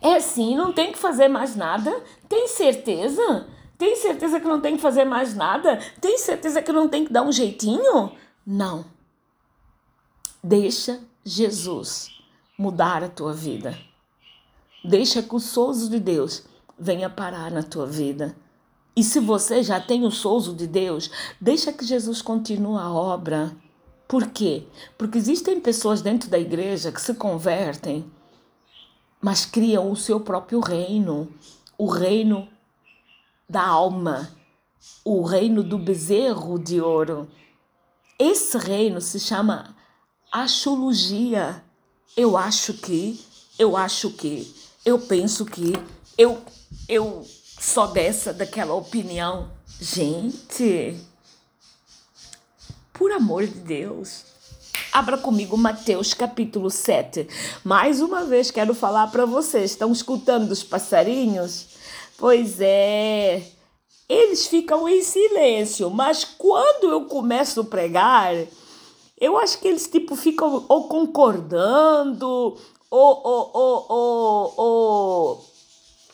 É 0.00 0.16
assim, 0.16 0.56
não 0.56 0.72
tem 0.72 0.92
que 0.92 0.98
fazer 0.98 1.28
mais 1.28 1.56
nada? 1.56 2.02
Tem 2.28 2.46
certeza? 2.48 3.46
Tem 3.76 3.96
certeza 3.96 4.40
que 4.40 4.46
não 4.46 4.60
tem 4.60 4.76
que 4.76 4.82
fazer 4.82 5.04
mais 5.04 5.34
nada? 5.34 5.78
Tem 6.00 6.18
certeza 6.18 6.62
que 6.62 6.72
não 6.72 6.88
tem 6.88 7.04
que 7.04 7.12
dar 7.12 7.22
um 7.22 7.32
jeitinho? 7.32 8.12
Não. 8.46 8.84
Deixa 10.42 11.00
Jesus 11.24 12.10
mudar 12.58 13.02
a 13.02 13.08
tua 13.08 13.32
vida. 13.32 13.78
Deixa 14.84 15.22
que 15.22 15.34
o 15.34 15.40
souzo 15.40 15.90
de 15.90 16.00
Deus 16.00 16.44
venha 16.78 17.10
parar 17.10 17.50
na 17.50 17.62
tua 17.62 17.86
vida. 17.86 18.36
E 18.96 19.02
se 19.04 19.20
você 19.20 19.62
já 19.62 19.80
tem 19.80 20.04
o 20.04 20.10
souzo 20.10 20.54
de 20.54 20.66
Deus, 20.66 21.10
deixa 21.40 21.72
que 21.72 21.84
Jesus 21.84 22.20
continue 22.20 22.78
a 22.78 22.90
obra. 22.90 23.54
Por 24.08 24.26
quê? 24.28 24.66
Porque 24.96 25.18
existem 25.18 25.60
pessoas 25.60 26.02
dentro 26.02 26.28
da 26.28 26.38
igreja 26.38 26.90
que 26.90 27.00
se 27.00 27.14
convertem, 27.14 28.10
mas 29.20 29.44
criam 29.44 29.90
o 29.90 29.96
seu 29.96 30.20
próprio 30.20 30.60
reino, 30.60 31.32
o 31.76 31.86
reino 31.86 32.48
da 33.48 33.66
alma, 33.66 34.30
o 35.04 35.22
reino 35.22 35.62
do 35.62 35.78
bezerro 35.78 36.58
de 36.58 36.80
ouro. 36.80 37.28
Esse 38.18 38.58
reino 38.58 39.00
se 39.00 39.18
chama 39.18 39.74
astrologia. 40.30 41.62
Eu 42.16 42.36
acho 42.36 42.74
que, 42.74 43.24
eu 43.58 43.76
acho 43.76 44.10
que, 44.10 44.54
eu 44.84 44.98
penso 44.98 45.44
que, 45.44 45.72
eu 46.16 46.42
eu 46.88 47.24
sou 47.60 47.88
dessa, 47.88 48.32
daquela 48.32 48.74
opinião. 48.74 49.50
Gente, 49.80 50.98
por 52.92 53.12
amor 53.12 53.46
de 53.46 53.60
Deus. 53.60 54.24
Abra 54.92 55.18
comigo 55.18 55.56
Mateus 55.56 56.14
capítulo 56.14 56.70
7. 56.70 57.28
Mais 57.64 58.00
uma 58.00 58.24
vez 58.24 58.50
quero 58.50 58.74
falar 58.74 59.10
para 59.10 59.24
vocês. 59.24 59.70
Estão 59.70 59.92
escutando 59.92 60.50
os 60.50 60.62
passarinhos? 60.62 61.68
Pois 62.16 62.60
é. 62.60 63.42
Eles 64.08 64.46
ficam 64.46 64.88
em 64.88 65.02
silêncio, 65.02 65.90
mas 65.90 66.24
quando 66.24 66.90
eu 66.90 67.04
começo 67.04 67.60
a 67.60 67.64
pregar, 67.64 68.34
eu 69.20 69.36
acho 69.36 69.58
que 69.58 69.68
eles 69.68 69.86
tipo 69.86 70.16
ficam 70.16 70.64
ou 70.68 70.88
concordando 70.88 72.26
ou, 72.26 72.58
ou, 72.90 73.50
ou, 73.52 73.86
ou, 73.88 74.54
ou 74.56 75.44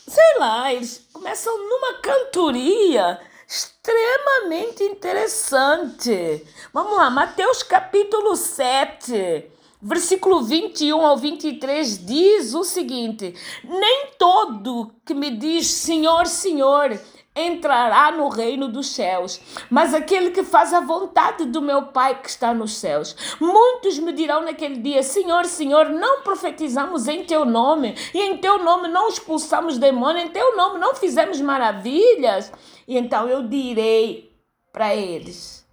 sei 0.07 0.39
lá, 0.39 0.73
eles 0.75 1.07
começam 1.13 1.57
numa 1.57 1.95
cantoria 1.95 3.21
extremamente 3.47 4.85
interessante. 4.85 6.45
Vamos 6.73 6.97
lá, 6.97 7.11
Mateus 7.11 7.63
capítulo 7.63 8.37
7, 8.37 9.51
versículo 9.81 10.43
21 10.43 11.05
ao 11.05 11.17
23 11.17 12.05
diz 12.05 12.55
o 12.55 12.65
seguinte: 12.65 13.35
Nem 13.63 14.09
todo 14.19 14.93
que 15.05 15.15
me 15.15 15.31
diz 15.31 15.67
Senhor, 15.67 16.27
Senhor 16.27 16.99
entrará 17.37 18.13
no 18.13 18.29
reino 18.29 18.69
dos 18.69 18.91
céus, 18.91 19.41
mas 19.69 19.93
aquele 19.93 20.31
que 20.31 20.45
faz 20.45 20.73
a 20.73 20.81
vontade 20.81 21.47
do 21.47 21.61
meu 21.61 21.87
Pai 21.87 22.21
que 22.21 22.29
está 22.29 22.55
nos 22.55 22.77
céus. 22.77 23.17
Muitos 23.41 23.99
me 23.99 24.13
dirão 24.13 24.45
naquele 24.45 24.77
dia: 24.77 25.03
Senhor, 25.03 25.45
Senhor, 25.47 25.91
não 25.91 26.23
profetizamos 26.23 27.09
em 27.09 27.25
teu 27.25 27.45
nome, 27.45 27.97
e 28.15 28.21
em 28.21 28.39
teu 28.39 28.63
nome 28.63 28.89
não 28.89 29.09
expulsamos 29.09 29.79
demônio, 29.79 30.23
em 30.23 30.29
teu 30.29 30.57
nome 30.57 30.79
não 30.79 30.95
fizemos 30.95 31.41
maravilhas. 31.41 32.53
E 32.87 32.97
então 32.97 33.29
eu 33.29 33.49
direi 33.49 34.33
para 34.73 34.95
eles: 34.95 35.67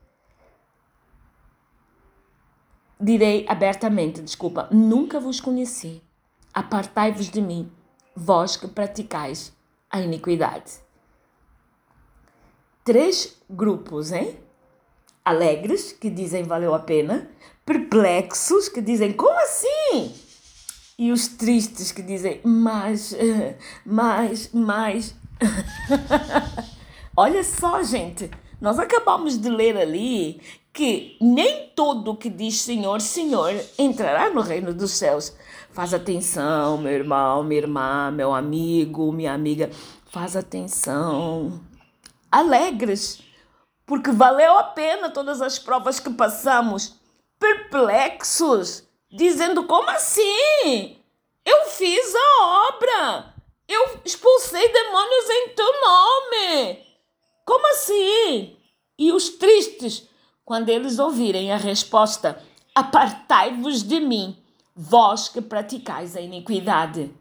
direi 3.00 3.46
abertamente, 3.48 4.22
desculpa, 4.22 4.68
nunca 4.72 5.20
vos 5.20 5.40
conheci. 5.40 6.02
Apartai-vos 6.54 7.30
de 7.30 7.40
mim, 7.40 7.72
vós 8.14 8.58
que 8.58 8.68
praticais 8.68 9.56
a 9.90 10.02
iniquidade 10.02 10.82
três 12.84 13.36
grupos, 13.50 14.12
hein? 14.12 14.38
Alegres, 15.24 15.92
que 15.92 16.10
dizem 16.10 16.44
valeu 16.44 16.74
a 16.74 16.80
pena, 16.80 17.30
perplexos, 17.66 18.68
que 18.68 18.82
dizem 18.82 19.14
como 19.14 19.38
assim? 19.40 20.14
E 20.98 21.12
os 21.12 21.28
tristes, 21.28 21.92
que 21.92 22.02
dizem 22.02 22.42
mais, 22.44 23.16
mais, 23.86 24.52
mais. 24.54 25.16
Olha 27.16 27.44
só, 27.44 27.84
gente, 27.84 28.30
nós 28.60 28.80
acabamos 28.80 29.38
de 29.40 29.50
ler 29.50 29.78
ali 29.78 30.42
que 30.74 31.18
nem 31.20 31.70
todo 31.76 32.16
que 32.16 32.30
diz 32.30 32.62
Senhor, 32.62 33.02
Senhor 33.02 33.54
entrará 33.78 34.30
no 34.30 34.42
reino 34.42 34.74
dos 34.74 34.92
céus. 34.92 35.36
Faz 35.72 35.94
atenção, 35.94 36.78
meu 36.78 36.92
irmão, 36.92 37.44
minha 37.44 37.62
irmã, 37.62 38.12
meu 38.12 38.34
amigo, 38.34 39.12
minha 39.12 39.34
amiga, 39.34 39.70
faz 40.10 40.36
atenção 40.36 41.62
alegres, 42.32 43.22
porque 43.86 44.12
valeu 44.12 44.58
a 44.58 44.64
pena 44.64 45.10
todas 45.10 45.42
as 45.42 45.60
provas 45.60 46.00
que 46.00 46.10
passamos, 46.12 46.96
perplexos, 47.38 48.88
dizendo: 49.12 49.66
como 49.66 49.90
assim? 49.90 50.98
Eu 51.44 51.66
fiz 51.66 52.14
a 52.16 52.70
obra, 52.70 53.34
eu 53.68 54.00
expulsei 54.06 54.72
demônios 54.72 55.30
em 55.30 55.50
teu 55.50 55.82
nome. 55.82 56.86
Como 57.46 57.68
assim? 57.72 58.58
E 58.98 59.12
os 59.12 59.30
tristes, 59.30 60.08
quando 60.46 60.70
eles 60.70 61.00
ouvirem 61.00 61.52
a 61.52 61.58
resposta: 61.58 62.42
Apartai-vos 62.74 63.84
de 63.84 64.00
mim, 64.00 64.42
vós 64.76 65.28
que 65.28 65.42
praticais 65.42 66.16
a 66.16 66.22
iniquidade. 66.22 67.14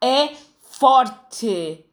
É 0.00 0.34
forte 0.60 1.83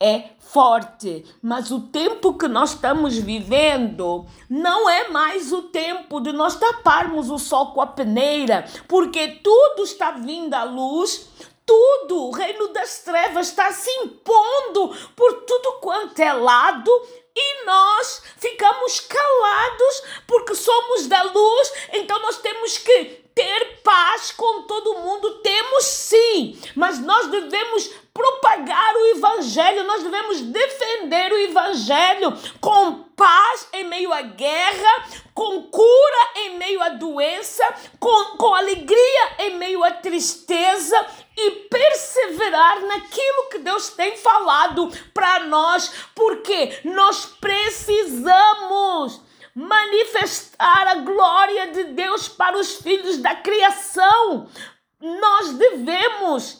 é 0.00 0.30
forte, 0.38 1.24
mas 1.42 1.70
o 1.70 1.80
tempo 1.80 2.32
que 2.32 2.48
nós 2.48 2.70
estamos 2.70 3.18
vivendo 3.18 4.26
não 4.48 4.88
é 4.88 5.08
mais 5.08 5.52
o 5.52 5.64
tempo 5.64 6.20
de 6.20 6.32
nós 6.32 6.56
taparmos 6.56 7.30
o 7.30 7.38
sol 7.38 7.72
com 7.72 7.82
a 7.82 7.86
peneira, 7.86 8.64
porque 8.88 9.28
tudo 9.44 9.84
está 9.84 10.12
vindo 10.12 10.54
à 10.54 10.64
luz, 10.64 11.28
tudo, 11.66 12.28
o 12.28 12.30
reino 12.30 12.68
das 12.68 13.00
trevas 13.00 13.48
está 13.48 13.70
se 13.72 13.90
impondo 14.02 14.88
por 15.14 15.44
tudo 15.44 15.72
quanto 15.80 16.18
é 16.18 16.32
lado 16.32 16.90
e 17.36 17.64
nós 17.64 18.22
ficamos 18.38 19.00
calados 19.00 20.02
porque 20.26 20.54
somos 20.54 21.06
da 21.06 21.22
luz, 21.22 21.72
então 21.92 22.18
nós 22.22 22.38
temos 22.38 22.78
que 22.78 23.20
ter 23.40 23.80
paz 23.82 24.32
com 24.32 24.64
todo 24.64 24.98
mundo, 24.98 25.38
temos 25.38 25.84
sim, 25.84 26.60
mas 26.76 26.98
nós 26.98 27.28
devemos 27.28 27.90
propagar 28.12 28.94
o 28.96 29.06
evangelho, 29.16 29.84
nós 29.84 30.02
devemos 30.02 30.42
defender 30.42 31.32
o 31.32 31.38
evangelho 31.38 32.36
com 32.60 33.04
paz 33.16 33.66
em 33.72 33.84
meio 33.84 34.12
à 34.12 34.20
guerra, 34.20 35.06
com 35.32 35.62
cura 35.62 36.30
em 36.36 36.58
meio 36.58 36.82
à 36.82 36.90
doença, 36.90 37.64
com, 37.98 38.36
com 38.36 38.54
alegria 38.54 39.32
em 39.38 39.56
meio 39.56 39.82
à 39.82 39.90
tristeza 39.90 41.06
e 41.34 41.50
perseverar 41.70 42.82
naquilo 42.82 43.48
que 43.50 43.58
Deus 43.60 43.88
tem 43.88 44.18
falado 44.18 44.92
para 45.14 45.46
nós, 45.46 45.90
porque 46.14 46.78
nós 46.84 47.24
precisamos 47.40 49.29
manifestar 49.54 50.86
a 50.88 50.94
glória 50.96 51.72
de 51.72 51.84
Deus 51.84 52.28
para 52.28 52.58
os 52.58 52.76
filhos 52.76 53.18
da 53.18 53.34
criação. 53.34 54.48
Nós 55.00 55.54
devemos. 55.54 56.59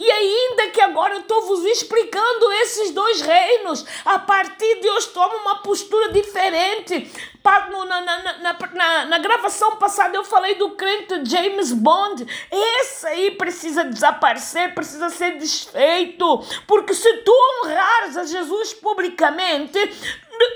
E 0.00 0.10
ainda 0.10 0.70
que 0.70 0.80
agora 0.80 1.14
eu 1.14 1.20
estou 1.20 1.42
vos 1.42 1.64
explicando 1.64 2.52
esses 2.54 2.90
dois 2.90 3.20
reinos, 3.20 3.86
a 4.04 4.18
partir 4.18 4.80
de 4.80 4.90
hoje 4.90 5.08
toma 5.10 5.36
uma 5.36 5.62
postura 5.62 6.10
diferente. 6.10 7.12
Na, 7.44 8.00
na, 8.00 8.52
na, 8.72 9.04
na 9.04 9.18
gravação 9.18 9.76
passada 9.76 10.16
eu 10.16 10.24
falei 10.24 10.56
do 10.56 10.70
crente 10.70 11.24
James 11.24 11.72
Bond. 11.72 12.26
Esse 12.50 13.06
aí 13.06 13.30
precisa 13.32 13.84
desaparecer, 13.84 14.74
precisa 14.74 15.10
ser 15.10 15.38
desfeito. 15.38 16.44
Porque 16.66 16.92
se 16.92 17.18
tu 17.18 17.32
honrares 17.32 18.16
a 18.16 18.24
Jesus 18.24 18.74
publicamente, 18.74 19.78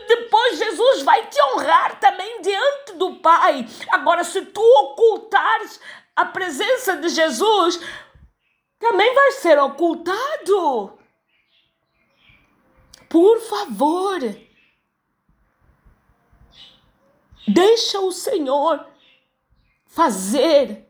depois 0.08 0.58
Jesus 0.58 1.02
vai 1.02 1.26
te 1.26 1.40
honrar 1.52 2.00
também 2.00 2.42
diante 2.42 2.94
do 2.94 3.14
Pai. 3.16 3.68
Agora, 3.92 4.24
se 4.24 4.42
tu 4.46 4.60
ocultares 4.60 5.80
a 6.16 6.24
presença 6.24 6.96
de 6.96 7.10
Jesus, 7.10 7.80
também 8.78 9.14
vai 9.14 9.32
ser 9.32 9.58
ocultado. 9.58 10.98
Por 13.08 13.40
favor, 13.40 14.20
deixa 17.46 18.00
o 18.00 18.12
Senhor 18.12 18.86
fazer 19.86 20.86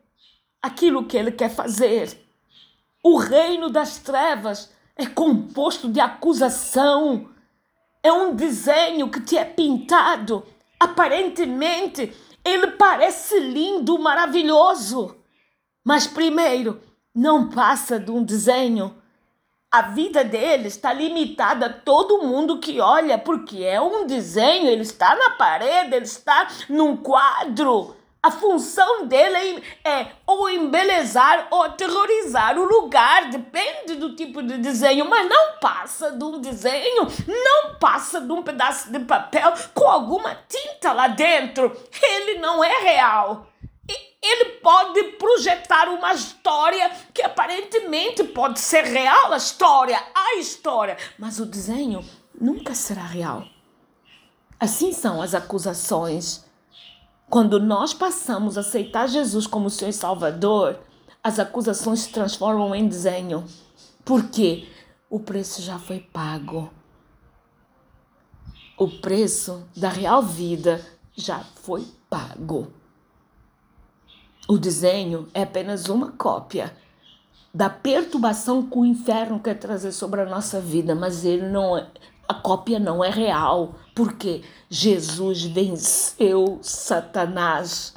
aquilo 0.60 1.06
que 1.06 1.16
ele 1.16 1.32
quer 1.32 1.48
fazer. 1.48 2.26
O 3.02 3.16
reino 3.16 3.70
das 3.70 3.98
trevas 3.98 4.72
é 4.96 5.06
composto 5.06 5.88
de 5.88 6.00
acusação. 6.00 7.30
É 8.02 8.12
um 8.12 8.34
desenho 8.34 9.08
que 9.10 9.20
te 9.20 9.38
é 9.38 9.44
pintado. 9.44 10.44
Aparentemente, 10.78 12.12
ele 12.44 12.72
parece 12.72 13.38
lindo, 13.38 13.98
maravilhoso. 13.98 15.16
Mas 15.84 16.06
primeiro, 16.06 16.82
não 17.18 17.48
passa 17.48 17.98
de 17.98 18.12
um 18.12 18.22
desenho. 18.22 18.94
A 19.72 19.82
vida 19.82 20.22
dele 20.22 20.68
está 20.68 20.92
limitada 20.92 21.66
a 21.66 21.72
todo 21.72 22.22
mundo 22.22 22.60
que 22.60 22.80
olha, 22.80 23.18
porque 23.18 23.64
é 23.64 23.80
um 23.80 24.06
desenho, 24.06 24.68
ele 24.68 24.82
está 24.82 25.16
na 25.16 25.30
parede, 25.30 25.96
ele 25.96 26.04
está 26.04 26.46
num 26.68 26.96
quadro. 26.96 27.96
A 28.22 28.30
função 28.30 29.06
dele 29.06 29.62
é 29.84 30.06
ou 30.24 30.48
embelezar 30.48 31.48
ou 31.50 31.64
aterrorizar 31.64 32.56
o 32.56 32.64
lugar, 32.64 33.30
depende 33.30 33.96
do 33.96 34.14
tipo 34.14 34.40
de 34.40 34.56
desenho, 34.58 35.04
mas 35.10 35.28
não 35.28 35.58
passa 35.60 36.12
de 36.12 36.22
um 36.22 36.40
desenho, 36.40 37.02
não 37.26 37.74
passa 37.80 38.20
de 38.20 38.30
um 38.30 38.44
pedaço 38.44 38.92
de 38.92 39.00
papel 39.00 39.52
com 39.74 39.88
alguma 39.88 40.36
tinta 40.48 40.92
lá 40.92 41.08
dentro. 41.08 41.76
Ele 42.00 42.38
não 42.38 42.62
é 42.62 42.78
real. 42.78 43.48
Ele 44.30 44.44
pode 44.60 45.02
projetar 45.12 45.88
uma 45.88 46.12
história 46.12 46.90
que 47.14 47.22
aparentemente 47.22 48.24
pode 48.24 48.60
ser 48.60 48.84
real, 48.84 49.32
a 49.32 49.36
história, 49.36 50.02
a 50.14 50.36
história, 50.36 50.96
mas 51.18 51.40
o 51.40 51.46
desenho 51.46 52.04
nunca 52.38 52.74
será 52.74 53.02
real. 53.02 53.44
Assim 54.60 54.92
são 54.92 55.22
as 55.22 55.34
acusações 55.34 56.48
quando 57.30 57.60
nós 57.60 57.92
passamos 57.92 58.56
a 58.56 58.62
aceitar 58.62 59.06
Jesus 59.06 59.46
como 59.46 59.68
Senhor 59.68 59.90
e 59.90 59.92
Salvador, 59.92 60.80
as 61.22 61.38
acusações 61.38 62.00
se 62.00 62.10
transformam 62.10 62.74
em 62.74 62.88
desenho. 62.88 63.44
Por 64.02 64.30
quê? 64.30 64.66
O 65.10 65.20
preço 65.20 65.60
já 65.60 65.78
foi 65.78 66.00
pago. 66.00 66.70
O 68.78 68.88
preço 68.88 69.62
da 69.76 69.90
real 69.90 70.22
vida 70.22 70.82
já 71.14 71.40
foi 71.40 71.86
pago. 72.08 72.72
O 74.50 74.56
desenho 74.56 75.28
é 75.34 75.42
apenas 75.42 75.90
uma 75.90 76.10
cópia 76.12 76.74
da 77.52 77.68
perturbação 77.68 78.62
que 78.62 78.78
o 78.78 78.84
inferno 78.86 79.38
quer 79.38 79.58
trazer 79.58 79.92
sobre 79.92 80.22
a 80.22 80.24
nossa 80.24 80.58
vida, 80.58 80.94
mas 80.94 81.22
ele 81.22 81.46
não 81.50 81.76
é, 81.76 81.86
a 82.26 82.32
cópia 82.32 82.78
não 82.78 83.04
é 83.04 83.10
real, 83.10 83.74
porque 83.94 84.42
Jesus 84.70 85.42
venceu 85.42 86.58
Satanás. 86.62 87.94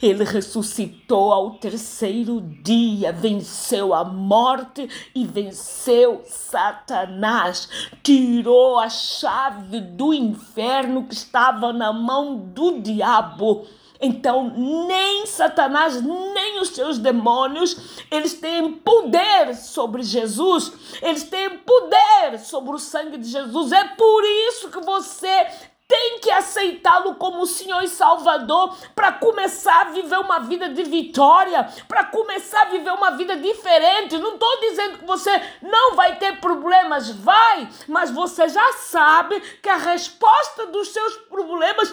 Ele 0.00 0.22
ressuscitou 0.22 1.32
ao 1.32 1.54
terceiro 1.54 2.40
dia, 2.40 3.12
venceu 3.12 3.92
a 3.92 4.04
morte 4.04 4.88
e 5.12 5.26
venceu 5.26 6.22
Satanás. 6.24 7.68
Tirou 8.04 8.78
a 8.78 8.88
chave 8.88 9.80
do 9.80 10.14
inferno 10.14 11.08
que 11.08 11.14
estava 11.14 11.72
na 11.72 11.92
mão 11.92 12.36
do 12.36 12.80
diabo 12.80 13.66
então, 14.00 14.52
nem 14.86 15.26
Satanás, 15.26 16.00
nem 16.02 16.60
os 16.60 16.68
seus 16.68 16.98
demônios, 16.98 18.04
eles 18.10 18.34
têm 18.34 18.72
poder 18.72 19.54
sobre 19.54 20.02
Jesus, 20.02 20.72
eles 21.02 21.24
têm 21.24 21.58
poder 21.58 22.38
sobre 22.38 22.74
o 22.74 22.78
sangue 22.78 23.18
de 23.18 23.28
Jesus. 23.28 23.72
É 23.72 23.84
por 23.84 24.22
isso 24.24 24.70
que 24.70 24.80
você 24.80 25.46
tem 25.88 26.18
que 26.20 26.30
aceitá-lo 26.30 27.14
como 27.14 27.46
Senhor 27.46 27.82
e 27.82 27.88
Salvador 27.88 28.76
para 28.94 29.10
começar 29.10 29.80
a 29.80 29.90
viver 29.90 30.18
uma 30.18 30.40
vida 30.40 30.68
de 30.68 30.84
vitória, 30.84 31.66
para 31.88 32.04
começar 32.04 32.62
a 32.62 32.66
viver 32.66 32.92
uma 32.92 33.12
vida 33.12 33.36
diferente. 33.36 34.18
Não 34.18 34.34
estou 34.34 34.60
dizendo 34.60 34.98
que 34.98 35.06
você 35.06 35.30
não 35.62 35.96
vai 35.96 36.16
ter 36.16 36.40
problemas, 36.40 37.10
vai, 37.10 37.66
mas 37.88 38.10
você 38.10 38.48
já 38.48 38.72
sabe 38.74 39.40
que 39.62 39.68
a 39.68 39.78
resposta 39.78 40.66
dos 40.66 40.88
seus 40.88 41.16
problemas 41.16 41.92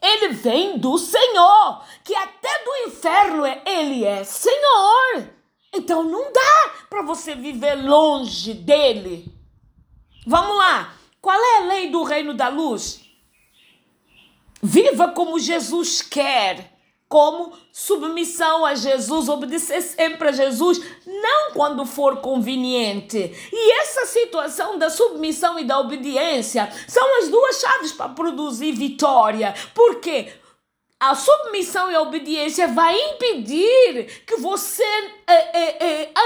ele 0.00 0.28
vem 0.28 0.78
do 0.78 0.96
Senhor, 0.98 1.84
que 2.04 2.14
até 2.14 2.64
do 2.64 2.88
inferno 2.88 3.44
é, 3.44 3.62
ele 3.66 4.04
é 4.04 4.24
Senhor. 4.24 5.28
Então 5.72 6.02
não 6.02 6.32
dá 6.32 6.72
para 6.88 7.02
você 7.02 7.34
viver 7.34 7.74
longe 7.74 8.54
dele. 8.54 9.32
Vamos 10.26 10.56
lá. 10.56 10.94
Qual 11.20 11.36
é 11.36 11.56
a 11.58 11.66
lei 11.66 11.90
do 11.90 12.02
reino 12.02 12.32
da 12.32 12.48
luz? 12.48 13.00
Viva 14.62 15.08
como 15.08 15.38
Jesus 15.38 16.02
quer 16.02 16.77
como 17.08 17.52
submissão 17.72 18.66
a 18.66 18.74
Jesus, 18.74 19.28
obedecer 19.28 19.80
sempre 19.80 20.28
a 20.28 20.32
Jesus, 20.32 20.78
não 21.06 21.52
quando 21.52 21.86
for 21.86 22.18
conveniente. 22.18 23.32
E 23.50 23.72
essa 23.80 24.04
situação 24.06 24.78
da 24.78 24.90
submissão 24.90 25.58
e 25.58 25.64
da 25.64 25.80
obediência 25.80 26.70
são 26.86 27.18
as 27.18 27.28
duas 27.28 27.60
chaves 27.60 27.92
para 27.92 28.10
produzir 28.10 28.72
vitória. 28.72 29.54
Por 29.74 29.96
quê? 30.00 30.32
A 31.00 31.14
submissão 31.14 31.90
e 31.90 31.94
a 31.94 32.02
obediência 32.02 32.68
vai 32.68 32.94
impedir 33.12 34.24
que 34.26 34.36
você 34.36 34.84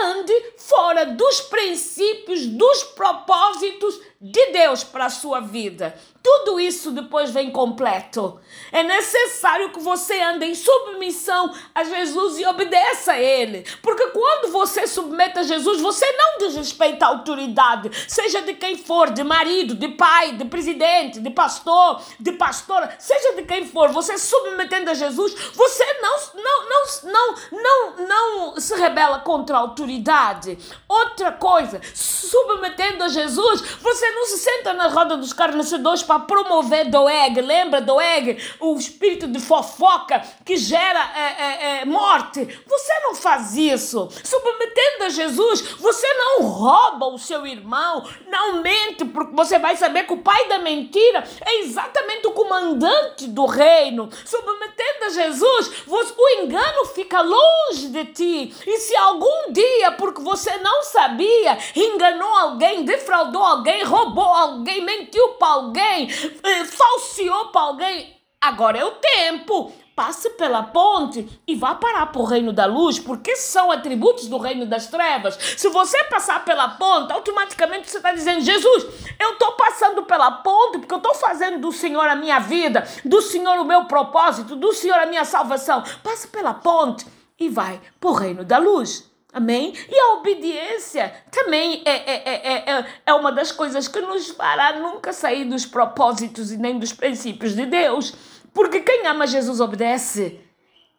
ande 0.04 0.32
fora 0.56 1.06
dos 1.06 1.40
princípios, 1.42 2.46
dos 2.46 2.84
propósitos 2.84 4.00
de 4.20 4.52
Deus 4.52 4.84
para 4.84 5.06
a 5.06 5.10
sua 5.10 5.40
vida. 5.40 5.98
Tudo 6.22 6.60
isso 6.60 6.92
depois 6.92 7.30
vem 7.30 7.50
completo. 7.50 8.40
É 8.70 8.84
necessário 8.84 9.72
que 9.72 9.80
você 9.80 10.20
ande 10.20 10.46
em 10.46 10.54
submissão 10.54 11.52
a 11.74 11.82
Jesus 11.82 12.38
e 12.38 12.46
obedeça 12.46 13.14
a 13.14 13.18
Ele. 13.20 13.66
Porque 13.82 14.06
quando 14.08 14.52
você 14.52 14.86
submete 14.86 15.40
a 15.40 15.42
Jesus, 15.42 15.80
você 15.80 16.06
não 16.12 16.38
desrespeita 16.38 17.04
a 17.04 17.08
autoridade, 17.08 17.90
seja 18.08 18.40
de 18.42 18.54
quem 18.54 18.76
for, 18.76 19.10
de 19.10 19.24
marido, 19.24 19.74
de 19.74 19.88
pai, 19.88 20.32
de 20.36 20.44
presidente, 20.44 21.18
de 21.18 21.30
pastor, 21.30 22.00
de 22.20 22.30
pastora, 22.32 22.94
seja 23.00 23.34
de 23.34 23.42
quem 23.42 23.66
for, 23.66 23.88
você 23.88 24.16
submetendo 24.16 24.90
a 24.90 24.94
Jesus, 24.94 25.34
você 25.52 25.84
não, 26.00 26.16
não, 26.34 26.68
não, 26.68 26.86
não, 27.02 27.36
não, 27.50 28.06
não 28.06 28.60
se 28.60 28.76
contra 29.24 29.56
a 29.56 29.60
autoridade. 29.60 30.58
Outra 30.88 31.32
coisa, 31.32 31.80
submetendo 31.94 33.04
a 33.04 33.08
Jesus, 33.08 33.60
você 33.80 34.10
não 34.10 34.26
se 34.26 34.38
senta 34.38 34.72
na 34.72 34.88
roda 34.88 35.16
dos 35.16 35.32
carnecedores 35.32 36.02
para 36.02 36.20
promover 36.20 36.90
Doeg. 36.90 37.40
Lembra 37.40 37.80
Doeg? 37.80 38.38
O 38.60 38.76
espírito 38.76 39.26
de 39.26 39.40
fofoca 39.40 40.22
que 40.44 40.56
gera 40.56 41.10
é, 41.16 41.20
é, 41.20 41.80
é, 41.80 41.84
morte. 41.84 42.46
Você 42.66 42.92
não 43.00 43.14
faz 43.14 43.56
isso. 43.56 44.08
Submetendo 44.22 45.04
a 45.04 45.08
Jesus, 45.08 45.60
você 45.78 46.06
não 46.14 46.42
rouba 46.42 47.06
o 47.06 47.18
seu 47.18 47.46
irmão, 47.46 48.08
não 48.28 48.62
mente, 48.62 49.04
porque 49.04 49.34
você 49.34 49.58
vai 49.58 49.76
saber 49.76 50.04
que 50.04 50.12
o 50.12 50.22
pai 50.22 50.48
da 50.48 50.58
mentira 50.58 51.24
é 51.44 51.60
exatamente 51.60 52.26
o 52.26 52.32
comandante 52.32 53.26
do 53.28 53.46
reino. 53.46 54.08
Submetendo 54.24 55.04
a 55.06 55.08
Jesus, 55.10 55.84
o 55.86 56.28
engano 56.40 56.86
fica 56.86 57.20
longe 57.20 57.88
de 57.88 58.04
ti. 58.06 58.54
E 58.66 58.78
se 58.82 58.96
algum 58.96 59.52
dia, 59.52 59.92
porque 59.92 60.20
você 60.20 60.56
não 60.58 60.82
sabia, 60.82 61.56
enganou 61.74 62.28
alguém, 62.36 62.84
defraudou 62.84 63.42
alguém, 63.42 63.84
roubou 63.84 64.24
alguém, 64.24 64.84
mentiu 64.84 65.28
para 65.34 65.48
alguém, 65.48 66.08
eh, 66.42 66.64
falseou 66.64 67.48
para 67.48 67.60
alguém. 67.60 68.16
Agora 68.40 68.78
é 68.78 68.84
o 68.84 68.90
tempo. 68.92 69.72
Passe 69.94 70.30
pela 70.30 70.62
ponte 70.62 71.28
e 71.46 71.54
vá 71.54 71.74
parar 71.74 72.06
para 72.06 72.20
o 72.22 72.24
reino 72.24 72.50
da 72.50 72.64
luz, 72.64 72.98
porque 72.98 73.36
são 73.36 73.70
atributos 73.70 74.26
do 74.26 74.38
reino 74.38 74.64
das 74.64 74.86
trevas. 74.86 75.38
Se 75.56 75.68
você 75.68 76.02
passar 76.04 76.44
pela 76.46 76.66
ponte, 76.70 77.12
automaticamente 77.12 77.90
você 77.90 77.98
está 77.98 78.10
dizendo: 78.10 78.40
Jesus, 78.40 78.86
eu 79.20 79.34
estou 79.34 79.52
passando 79.52 80.02
pela 80.04 80.30
ponte 80.30 80.78
porque 80.78 80.94
eu 80.94 80.98
estou 80.98 81.14
fazendo 81.14 81.60
do 81.60 81.70
Senhor 81.70 82.08
a 82.08 82.16
minha 82.16 82.38
vida, 82.40 82.88
do 83.04 83.20
Senhor 83.20 83.58
o 83.58 83.66
meu 83.66 83.84
propósito, 83.84 84.56
do 84.56 84.72
Senhor 84.72 84.98
a 84.98 85.06
minha 85.06 85.26
salvação. 85.26 85.84
Passe 86.02 86.26
pela 86.28 86.54
ponte 86.54 87.06
e 87.38 87.48
vai 87.48 87.80
para 88.00 88.10
o 88.10 88.14
reino 88.14 88.44
da 88.44 88.58
luz. 88.58 89.10
Amém? 89.32 89.72
E 89.88 89.98
a 89.98 90.14
obediência 90.14 91.10
também 91.30 91.82
é, 91.86 91.90
é, 91.90 92.22
é, 92.24 92.70
é, 92.70 92.86
é 93.06 93.14
uma 93.14 93.32
das 93.32 93.50
coisas 93.50 93.88
que 93.88 94.00
nos 94.00 94.28
fará 94.28 94.78
nunca 94.78 95.10
sair 95.10 95.46
dos 95.46 95.64
propósitos 95.64 96.52
e 96.52 96.58
nem 96.58 96.78
dos 96.78 96.92
princípios 96.92 97.56
de 97.56 97.64
Deus. 97.64 98.14
Porque 98.52 98.80
quem 98.80 99.06
ama 99.06 99.26
Jesus 99.26 99.58
obedece. 99.58 100.38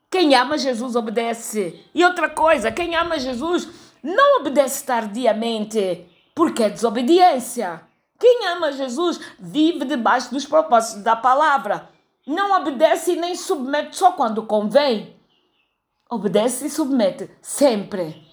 Quem 0.09 0.33
ama 0.33 0.57
Jesus 0.57 0.95
obedece. 0.95 1.79
E 1.93 2.03
outra 2.03 2.27
coisa, 2.27 2.71
quem 2.71 2.95
ama 2.95 3.19
Jesus 3.19 3.67
não 4.01 4.41
obedece 4.41 4.83
tardiamente, 4.83 6.05
porque 6.33 6.63
é 6.63 6.69
desobediência. 6.69 7.81
Quem 8.19 8.47
ama 8.47 8.71
Jesus 8.71 9.19
vive 9.39 9.85
debaixo 9.85 10.31
dos 10.31 10.45
propósitos 10.45 11.03
da 11.03 11.15
palavra. 11.15 11.89
Não 12.25 12.59
obedece 12.59 13.13
e 13.13 13.15
nem 13.15 13.35
submete 13.35 13.95
só 13.95 14.13
quando 14.13 14.43
convém 14.43 15.12
obedece 16.13 16.67
e 16.67 16.69
submete 16.69 17.30
sempre. 17.41 18.23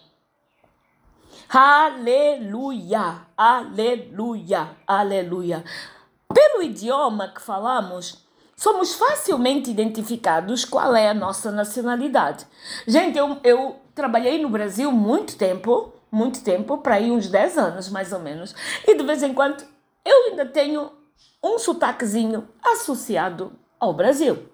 Aleluia, 1.49 3.27
aleluia, 3.37 4.77
aleluia. 4.87 5.65
Pelo 6.33 6.63
idioma 6.63 7.29
que 7.29 7.41
falamos, 7.41 8.25
somos 8.55 8.95
facilmente 8.95 9.71
identificados 9.71 10.65
qual 10.65 10.95
é 10.95 11.09
a 11.09 11.15
nossa 11.15 11.51
nacionalidade. 11.51 12.47
Gente, 12.87 13.19
eu, 13.19 13.39
eu 13.43 13.77
trabalhei 13.95 14.41
no 14.41 14.49
Brasil 14.49 14.93
muito 14.93 15.37
tempo, 15.37 15.93
muito 16.13 16.45
tempo, 16.45 16.79
para 16.79 16.97
aí 16.97 17.11
uns 17.11 17.29
10 17.29 17.59
anos 17.59 17.89
mais 17.89 18.13
ou 18.13 18.21
menos, 18.21 18.55
e 18.87 18.95
de 18.95 19.03
vez 19.03 19.23
em 19.23 19.35
quando 19.35 19.65
eu 20.05 20.31
ainda 20.31 20.47
tenho 20.47 20.93
um 21.43 21.59
sotaquezinho 21.59 22.47
associado 22.63 23.53
ao 23.79 23.95
Brasil. 23.95 24.50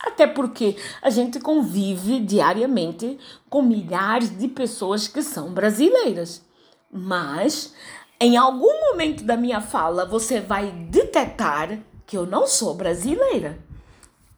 Até 0.00 0.26
porque 0.26 0.76
a 1.02 1.10
gente 1.10 1.40
convive 1.40 2.20
diariamente 2.20 3.18
com 3.50 3.62
milhares 3.62 4.36
de 4.36 4.46
pessoas 4.46 5.08
que 5.08 5.22
são 5.22 5.52
brasileiras. 5.52 6.42
Mas 6.90 7.74
em 8.20 8.36
algum 8.36 8.90
momento 8.90 9.24
da 9.24 9.36
minha 9.36 9.60
fala 9.60 10.06
você 10.06 10.40
vai 10.40 10.70
detectar 10.70 11.80
que 12.06 12.16
eu 12.16 12.24
não 12.24 12.46
sou 12.46 12.74
brasileira, 12.74 13.58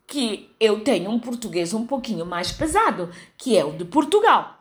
que 0.07 0.51
eu 0.59 0.83
tenho 0.83 1.11
um 1.11 1.21
português 1.21 1.73
um 1.73 1.87
pouquinho 1.87 2.27
mais 2.27 2.51
pesado, 2.51 3.11
que 3.39 3.57
é 3.57 3.65
o 3.65 3.73
de 3.77 3.85
Portugal. 3.85 4.59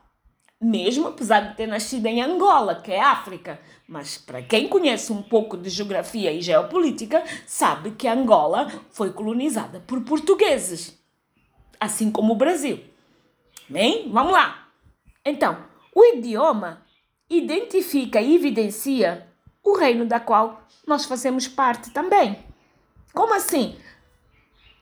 Mesmo 0.62 1.08
apesar 1.08 1.40
de 1.40 1.56
ter 1.56 1.66
nascido 1.66 2.06
em 2.06 2.22
Angola, 2.22 2.76
que 2.76 2.92
é 2.92 3.02
África, 3.02 3.60
mas 3.90 4.20
para 4.20 4.44
quem 4.44 4.68
conhece 4.68 5.12
um 5.12 5.20
pouco 5.20 5.58
de 5.58 5.68
geografia 5.68 6.32
e 6.32 6.44
geopolítica, 6.44 7.24
sabe 7.48 7.90
que 7.90 8.08
Angola 8.08 8.72
foi 8.92 9.12
colonizada 9.12 9.80
por 9.80 10.02
portugueses, 10.02 10.96
assim 11.80 12.12
como 12.12 12.34
o 12.34 12.36
Brasil. 12.36 12.84
Bem, 13.68 14.12
vamos 14.12 14.32
lá. 14.32 14.68
Então, 15.26 15.66
o 15.94 16.06
idioma 16.06 16.86
identifica 17.28 18.22
e 18.22 18.36
evidencia 18.36 19.28
o 19.64 19.76
reino 19.76 20.06
da 20.06 20.20
qual 20.20 20.62
nós 20.86 21.06
fazemos 21.06 21.48
parte 21.48 21.90
também. 21.90 22.38
Como 23.12 23.34
assim? 23.34 23.76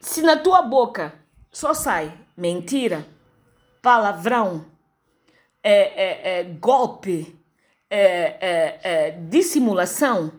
Se 0.02 0.22
na 0.22 0.36
tua 0.36 0.62
boca 0.62 1.14
só 1.50 1.74
sai 1.74 2.14
mentira, 2.36 3.08
palavrão, 3.82 4.66
é, 5.64 5.72
é, 5.72 6.40
é 6.40 6.44
golpe, 6.44 7.38
é, 7.90 8.00
é, 8.00 8.80
é, 8.84 9.12
dissimulação, 9.12 10.34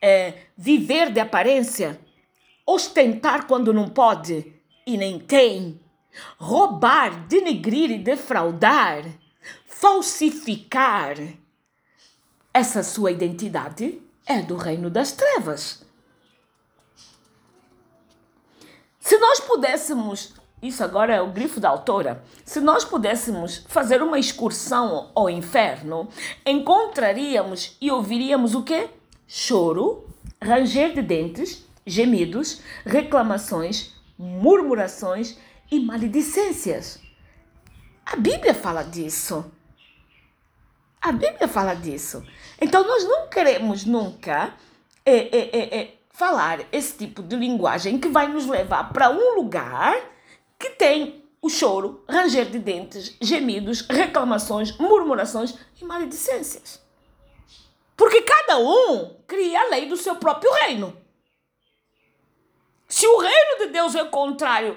é, 0.00 0.34
viver 0.56 1.12
de 1.12 1.20
aparência, 1.20 2.00
ostentar 2.66 3.46
quando 3.46 3.72
não 3.72 3.88
pode 3.88 4.52
e 4.86 4.96
nem 4.96 5.18
tem, 5.18 5.80
roubar, 6.38 7.26
denegrir 7.26 7.90
e 7.90 7.98
defraudar, 7.98 9.04
falsificar, 9.66 11.16
essa 12.52 12.82
sua 12.82 13.12
identidade 13.12 14.02
é 14.26 14.42
do 14.42 14.56
reino 14.56 14.90
das 14.90 15.12
trevas. 15.12 15.84
Se 18.98 19.18
nós 19.18 19.40
pudéssemos, 19.40 20.34
isso 20.62 20.84
agora 20.84 21.14
é 21.14 21.22
o 21.22 21.32
grifo 21.32 21.58
da 21.58 21.70
autora, 21.70 22.22
se 22.44 22.60
nós 22.60 22.84
pudéssemos 22.84 23.64
fazer 23.68 24.02
uma 24.02 24.18
excursão 24.18 25.10
ao 25.14 25.30
inferno, 25.30 26.08
encontraríamos 26.44 27.76
e 27.80 27.90
ouviríamos 27.90 28.54
o 28.54 28.62
quê? 28.62 28.90
Choro, 29.26 30.06
ranger 30.42 30.92
de 30.92 31.00
dentes, 31.00 31.64
gemidos, 31.86 32.60
reclamações, 32.84 33.94
murmurações 34.18 35.38
e 35.70 35.80
maledicências. 35.80 37.00
A 38.04 38.16
Bíblia 38.16 38.52
fala 38.52 38.82
disso. 38.82 39.50
A 41.00 41.12
Bíblia 41.12 41.48
fala 41.48 41.74
disso. 41.74 42.22
Então 42.60 42.86
nós 42.86 43.04
não 43.04 43.28
queremos 43.28 43.86
nunca 43.86 44.52
é, 45.06 45.16
é, 45.16 45.80
é, 45.80 45.94
falar 46.10 46.60
esse 46.70 46.98
tipo 46.98 47.22
de 47.22 47.34
linguagem 47.36 47.98
que 47.98 48.08
vai 48.08 48.28
nos 48.28 48.46
levar 48.46 48.92
para 48.92 49.10
um 49.10 49.36
lugar 49.36 49.96
tem 50.80 51.22
o 51.42 51.50
choro, 51.50 52.02
ranger 52.08 52.46
de 52.46 52.58
dentes, 52.58 53.14
gemidos, 53.20 53.82
reclamações, 53.82 54.74
murmurações 54.78 55.54
e 55.78 55.84
maledicências. 55.84 56.82
Porque 57.94 58.22
cada 58.22 58.58
um 58.58 59.14
cria 59.28 59.60
a 59.60 59.68
lei 59.68 59.86
do 59.86 59.96
seu 59.98 60.16
próprio 60.16 60.50
reino. 60.54 60.96
Se 62.88 63.06
o 63.06 63.18
reino 63.18 63.58
de 63.58 63.66
Deus 63.66 63.94
é 63.94 64.02
contrário 64.06 64.74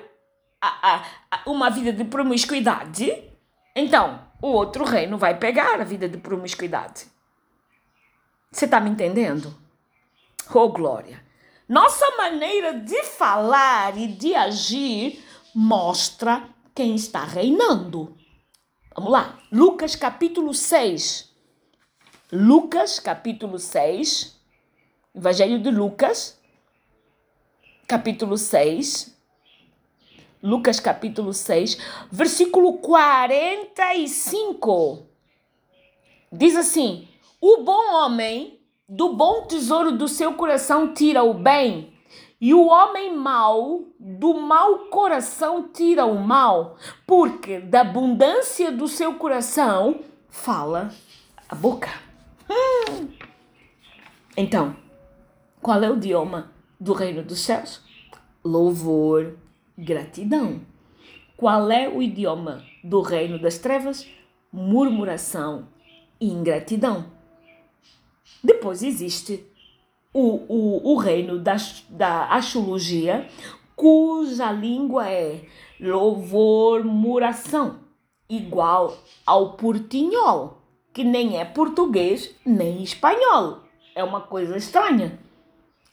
a, 0.62 0.96
a, 0.96 1.06
a 1.32 1.50
uma 1.50 1.70
vida 1.70 1.94
de 1.94 2.04
promiscuidade, 2.04 3.32
então 3.74 4.28
o 4.42 4.48
outro 4.48 4.84
reino 4.84 5.18
vai 5.18 5.38
pegar 5.38 5.80
a 5.80 5.86
vida 5.86 6.10
de 6.10 6.18
promiscuidade. 6.18 7.08
Você 8.52 8.66
está 8.66 8.82
me 8.82 8.90
entendendo? 8.90 9.58
Oh, 10.54 10.68
glória! 10.68 11.24
Nossa 11.68 12.06
maneira 12.18 12.74
de 12.74 13.04
falar 13.04 13.98
e 13.98 14.08
de 14.08 14.36
agir 14.36 15.24
mostra 15.54 16.50
quem 16.74 16.96
está 16.96 17.24
reinando. 17.24 18.18
Vamos 18.96 19.12
lá, 19.12 19.38
Lucas 19.52 19.96
capítulo 19.96 20.54
6. 20.54 21.32
Lucas 22.32 23.00
capítulo 23.00 23.60
6, 23.60 24.40
Evangelho 25.14 25.62
de 25.62 25.70
Lucas, 25.70 26.40
capítulo 27.88 28.38
6. 28.38 29.14
Lucas 30.42 30.80
capítulo 30.80 31.32
6, 31.32 31.78
versículo 32.12 32.80
45. 32.80 35.06
Diz 36.32 36.56
assim: 36.56 37.08
O 37.40 37.64
bom 37.64 37.94
homem 37.94 38.60
do 38.90 39.14
bom 39.14 39.46
tesouro 39.46 39.92
do 39.92 40.08
seu 40.08 40.34
coração 40.34 40.94
tira 40.94 41.24
o 41.24 41.34
bem, 41.34 41.93
e 42.44 42.54
o 42.54 42.68
homem 42.68 43.16
mau 43.16 43.86
do 43.98 44.34
mau 44.34 44.80
coração 44.90 45.70
tira 45.72 46.06
o 46.06 46.20
mal, 46.20 46.76
porque 47.08 47.62
da 47.62 47.80
abundância 47.80 48.70
do 48.70 48.86
seu 48.86 49.14
coração 49.14 50.02
fala 50.28 50.94
a 51.48 51.56
boca. 51.56 51.90
Hum. 52.50 53.08
Então, 54.36 54.76
qual 55.62 55.82
é 55.82 55.90
o 55.90 55.96
idioma 55.96 56.52
do 56.78 56.92
reino 56.92 57.24
dos 57.24 57.40
céus? 57.40 57.82
Louvor, 58.44 59.38
gratidão. 59.78 60.60
Qual 61.38 61.72
é 61.72 61.88
o 61.88 62.02
idioma 62.02 62.62
do 62.84 63.00
reino 63.00 63.40
das 63.40 63.58
trevas? 63.58 64.06
Murmuração 64.52 65.70
e 66.20 66.28
ingratidão. 66.28 67.06
Depois 68.44 68.84
existe 68.84 69.50
o, 70.14 70.46
o, 70.48 70.94
o 70.94 70.96
reino 70.96 71.40
da, 71.40 71.56
da 71.90 72.26
astrologia, 72.28 73.28
cuja 73.76 74.52
língua 74.52 75.10
é 75.10 75.42
louvor, 75.80 76.84
muração, 76.84 77.80
igual 78.30 78.96
ao 79.26 79.54
portinhol, 79.54 80.62
que 80.94 81.04
nem 81.04 81.40
é 81.40 81.44
português 81.44 82.34
nem 82.46 82.84
espanhol. 82.84 83.64
É 83.96 84.04
uma 84.04 84.22
coisa 84.22 84.56
estranha. 84.56 85.20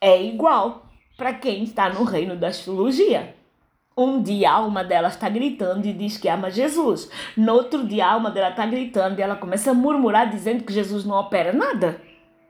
É 0.01 0.23
igual 0.23 0.87
para 1.17 1.35
quem 1.35 1.65
está 1.65 1.89
no 1.89 2.05
reino 2.05 2.37
da 2.37 2.49
astrologia. 2.49 3.35
Um 3.97 4.23
dia 4.23 4.51
a 4.51 4.55
alma 4.55 4.83
dela 4.83 5.09
está 5.09 5.29
gritando 5.29 5.87
e 5.87 5.93
diz 5.93 6.17
que 6.17 6.29
ama 6.29 6.51
Jesus. 6.51 7.11
No 7.37 7.53
outro 7.53 7.87
dia 7.87 8.07
a 8.07 8.13
alma 8.13 8.31
dela 8.31 8.51
está 8.51 8.65
gritando 8.65 9.19
e 9.19 9.23
ela 9.23 9.37
começa 9.37 9.73
a 9.73 9.75
murmurar 9.75 10.31
dizendo 10.31 10.65
que 10.65 10.73
Jesus 10.73 11.05
não 11.05 11.17
opera 11.17 11.53
nada. 11.53 12.01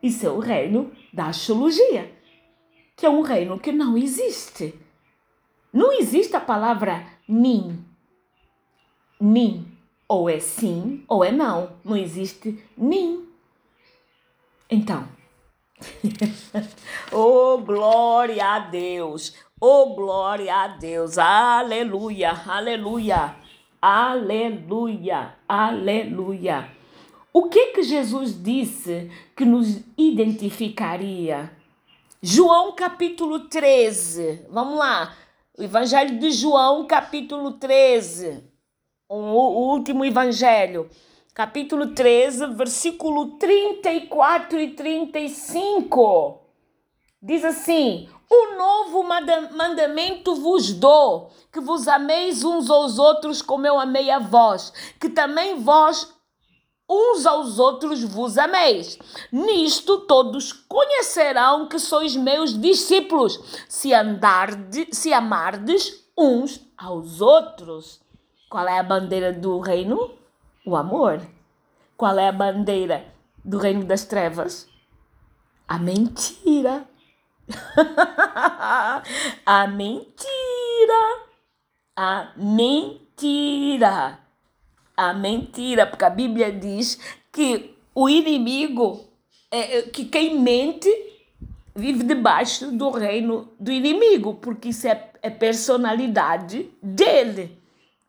Isso 0.02 0.26
é 0.26 0.30
o 0.30 0.38
reino 0.38 0.92
da 1.12 1.26
astrologia, 1.26 2.10
que 2.96 3.04
é 3.04 3.10
um 3.10 3.20
reino 3.20 3.58
que 3.58 3.72
não 3.72 3.96
existe. 3.96 4.74
Não 5.72 5.92
existe 5.92 6.34
a 6.34 6.40
palavra 6.40 7.06
nin. 7.28 7.84
Nin. 9.20 9.66
Ou 10.08 10.28
é 10.28 10.40
sim 10.40 11.04
ou 11.06 11.24
é 11.24 11.30
não. 11.30 11.72
Não 11.84 11.96
existe 11.96 12.62
nin. 12.76 13.28
Então, 14.68 15.06
oh 17.12 17.58
glória 17.58 18.44
a 18.44 18.58
Deus, 18.60 19.34
oh 19.60 19.94
glória 19.94 20.54
a 20.54 20.68
Deus, 20.68 21.18
aleluia, 21.18 22.30
aleluia, 22.46 23.34
aleluia, 23.80 25.34
aleluia. 25.48 26.79
O 27.32 27.48
que 27.48 27.66
que 27.66 27.82
Jesus 27.84 28.42
disse 28.42 29.08
que 29.36 29.44
nos 29.44 29.80
identificaria? 29.96 31.52
João 32.20 32.72
capítulo 32.72 33.48
13. 33.48 34.46
Vamos 34.50 34.76
lá. 34.76 35.14
O 35.56 35.62
Evangelho 35.62 36.18
de 36.18 36.32
João, 36.32 36.88
capítulo 36.88 37.52
13. 37.52 38.42
O, 39.08 39.14
o 39.14 39.72
último 39.72 40.04
evangelho. 40.04 40.90
Capítulo 41.32 41.94
13, 41.94 42.48
versículo 42.48 43.38
34 43.38 44.58
e 44.58 44.74
35. 44.74 46.40
Diz 47.22 47.44
assim: 47.44 48.08
O 48.28 48.56
novo 48.56 49.04
mandamento 49.04 50.34
vos 50.34 50.72
dou, 50.72 51.30
que 51.52 51.60
vos 51.60 51.86
ameis 51.86 52.42
uns 52.42 52.68
aos 52.68 52.98
outros 52.98 53.40
como 53.40 53.66
eu 53.66 53.78
amei 53.78 54.10
a 54.10 54.18
vós, 54.18 54.72
que 54.98 55.08
também 55.08 55.60
vós 55.60 56.12
uns 56.90 57.24
aos 57.24 57.60
outros 57.60 58.02
vos 58.02 58.36
ameis. 58.36 58.98
Nisto 59.30 60.00
todos 60.00 60.52
conhecerão 60.52 61.68
que 61.68 61.78
sois 61.78 62.16
meus 62.16 62.60
discípulos, 62.60 63.64
se 63.68 63.94
andardes, 63.94 64.98
se 64.98 65.12
amardes 65.12 66.04
uns 66.18 66.60
aos 66.76 67.20
outros. 67.20 68.00
Qual 68.50 68.66
é 68.66 68.80
a 68.80 68.82
bandeira 68.82 69.32
do 69.32 69.60
reino? 69.60 70.18
O 70.66 70.74
amor. 70.74 71.24
Qual 71.96 72.18
é 72.18 72.26
a 72.26 72.32
bandeira 72.32 73.06
do 73.44 73.58
reino 73.58 73.84
das 73.84 74.04
trevas? 74.04 74.68
A 75.68 75.78
mentira. 75.78 76.84
a 79.46 79.66
mentira. 79.68 80.20
A 81.94 82.32
mentira 82.36 84.18
a 85.08 85.14
mentira, 85.14 85.86
porque 85.86 86.04
a 86.04 86.10
Bíblia 86.10 86.52
diz 86.52 87.00
que 87.32 87.74
o 87.94 88.08
inimigo, 88.08 89.00
é, 89.50 89.78
é, 89.78 89.82
que 89.82 90.04
quem 90.04 90.38
mente, 90.38 90.88
vive 91.74 92.04
debaixo 92.04 92.70
do 92.70 92.90
reino 92.90 93.48
do 93.58 93.72
inimigo, 93.72 94.34
porque 94.34 94.68
isso 94.68 94.86
é, 94.86 95.10
é 95.22 95.30
personalidade 95.30 96.70
dele, 96.82 97.58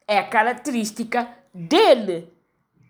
é 0.06 0.18
a 0.18 0.24
característica 0.28 1.30
dele. 1.54 2.28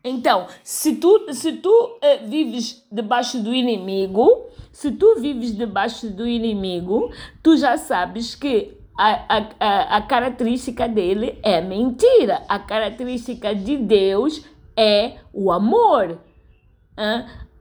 Então, 0.04 0.48
se 0.64 0.96
tu, 0.96 1.32
se 1.32 1.54
tu 1.54 2.00
é, 2.02 2.18
vives 2.18 2.84
debaixo 2.92 3.40
do 3.40 3.54
inimigo, 3.54 4.48
se 4.72 4.92
tu 4.92 5.20
vives 5.20 5.56
debaixo 5.56 6.10
do 6.10 6.28
inimigo, 6.28 7.12
tu 7.44 7.56
já 7.56 7.78
sabes 7.78 8.34
que 8.34 8.81
a, 9.02 9.48
a, 9.60 9.98
a 9.98 10.02
característica 10.02 10.88
dele 10.88 11.40
é 11.42 11.60
mentira. 11.60 12.44
A 12.48 12.60
característica 12.60 13.56
de 13.56 13.78
Deus 13.78 14.46
é 14.78 15.14
o 15.34 15.52
amor. 15.52 16.20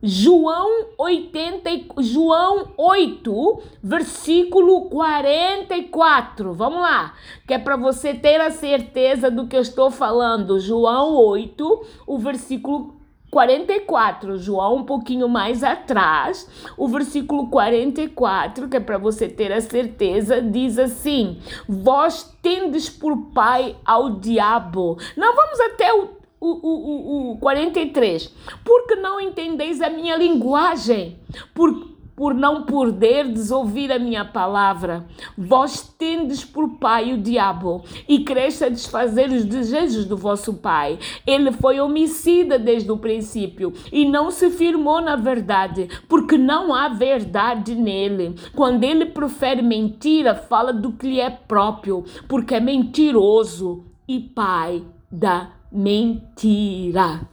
João 0.03 0.88
80, 0.99 1.70
João 2.03 2.72
8, 2.76 3.62
versículo 3.82 4.91
44. 4.91 6.53
Vamos 6.53 6.80
lá, 6.80 7.14
que 7.47 7.55
é 7.55 7.59
para 7.59 7.76
você 7.76 8.12
ter 8.12 8.41
a 8.41 8.51
certeza 8.51 9.30
do 9.30 9.47
que 9.47 9.57
eu 9.57 9.62
estou 9.62 9.91
falando. 9.91 10.61
João 10.61 11.16
8, 11.16 11.86
o 12.07 12.18
versículo 12.18 12.99
44, 13.31 14.37
João 14.39 14.76
um 14.76 14.85
pouquinho 14.85 15.28
mais 15.28 15.62
atrás, 15.62 16.49
o 16.76 16.89
versículo 16.89 17.49
44, 17.49 18.68
que 18.68 18.76
é 18.76 18.81
para 18.81 18.99
você 18.99 19.28
ter 19.28 19.53
a 19.53 19.61
certeza, 19.61 20.43
diz 20.43 20.78
assim: 20.78 21.39
Vós 21.68 22.37
tendes 22.43 22.91
por 22.91 23.16
pai 23.33 23.76
ao 23.85 24.11
diabo. 24.11 24.99
Não 25.16 25.35
vamos 25.35 25.61
até 25.61 25.93
o, 25.93 26.11
o, 26.41 26.49
o, 26.49 27.31
o, 27.31 27.33
o 27.33 27.39
43. 27.39 28.35
Porque 28.64 28.97
não 28.97 29.20
entendeis 29.20 29.81
a 29.81 29.89
minha 29.89 30.16
linguagem? 30.16 31.18
Por 31.55 31.99
por 32.20 32.34
não 32.34 32.64
poderdes 32.64 33.50
ouvir 33.50 33.90
a 33.90 33.98
minha 33.98 34.26
palavra. 34.26 35.06
Vós 35.38 35.88
tendes 35.96 36.44
por 36.44 36.76
pai 36.76 37.14
o 37.14 37.22
diabo 37.22 37.82
e 38.06 38.18
quereis 38.18 38.56
satisfazer 38.56 39.32
os 39.32 39.46
desejos 39.46 40.04
do 40.04 40.18
vosso 40.18 40.52
pai. 40.52 40.98
Ele 41.26 41.50
foi 41.50 41.80
homicida 41.80 42.58
desde 42.58 42.92
o 42.92 42.98
princípio 42.98 43.72
e 43.90 44.04
não 44.04 44.30
se 44.30 44.50
firmou 44.50 45.00
na 45.00 45.16
verdade, 45.16 45.88
porque 46.10 46.36
não 46.36 46.74
há 46.74 46.88
verdade 46.88 47.74
nele. 47.74 48.34
Quando 48.54 48.84
ele 48.84 49.06
profere 49.06 49.62
mentira, 49.62 50.34
fala 50.34 50.74
do 50.74 50.92
que 50.92 51.06
lhe 51.06 51.20
é 51.20 51.30
próprio, 51.30 52.04
porque 52.28 52.54
é 52.54 52.60
mentiroso 52.60 53.82
e 54.06 54.20
pai 54.20 54.84
da 55.10 55.52
mentira. 55.72 57.26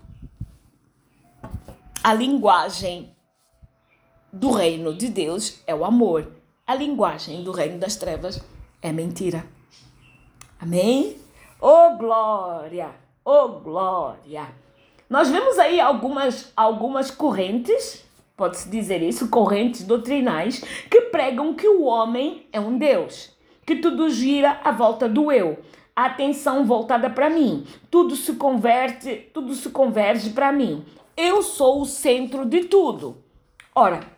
A 2.02 2.14
linguagem 2.14 3.17
do 4.38 4.52
reino 4.52 4.94
de 4.94 5.10
Deus 5.10 5.62
é 5.66 5.74
o 5.74 5.84
amor. 5.84 6.32
A 6.66 6.76
linguagem 6.76 7.44
do 7.44 7.52
reino 7.52 7.80
das 7.80 7.96
trevas 7.96 8.40
é 8.82 8.92
mentira. 8.92 9.44
Amém? 10.60 11.18
Oh 11.60 11.98
glória! 11.98 12.92
Oh 13.26 13.48
glória! 13.60 14.48
Nós 15.10 15.30
vemos 15.30 15.58
aí 15.58 15.80
algumas, 15.80 16.52
algumas 16.56 17.10
correntes, 17.10 18.06
pode-se 18.36 18.70
dizer 18.70 19.02
isso, 19.02 19.30
correntes 19.30 19.84
doutrinais, 19.84 20.64
que 20.90 21.02
pregam 21.02 21.56
que 21.56 21.68
o 21.68 21.84
homem 21.84 22.46
é 22.52 22.60
um 22.60 22.78
Deus, 22.78 23.36
que 23.66 23.78
tudo 23.78 24.10
gira 24.10 24.60
à 24.64 24.72
volta 24.72 25.10
do 25.10 25.32
eu, 25.32 25.58
a 25.96 26.06
atenção 26.06 26.64
voltada 26.64 27.10
para 27.10 27.30
mim, 27.30 27.66
tudo 27.90 28.16
se 28.16 28.34
converte, 28.34 29.30
tudo 29.34 29.56
se 29.56 29.70
converge 29.70 30.30
para 30.30 30.52
mim. 30.52 30.86
Eu 31.16 31.42
sou 31.42 31.82
o 31.82 31.86
centro 31.86 32.46
de 32.46 32.66
tudo. 32.66 33.18
Ora, 33.74 34.17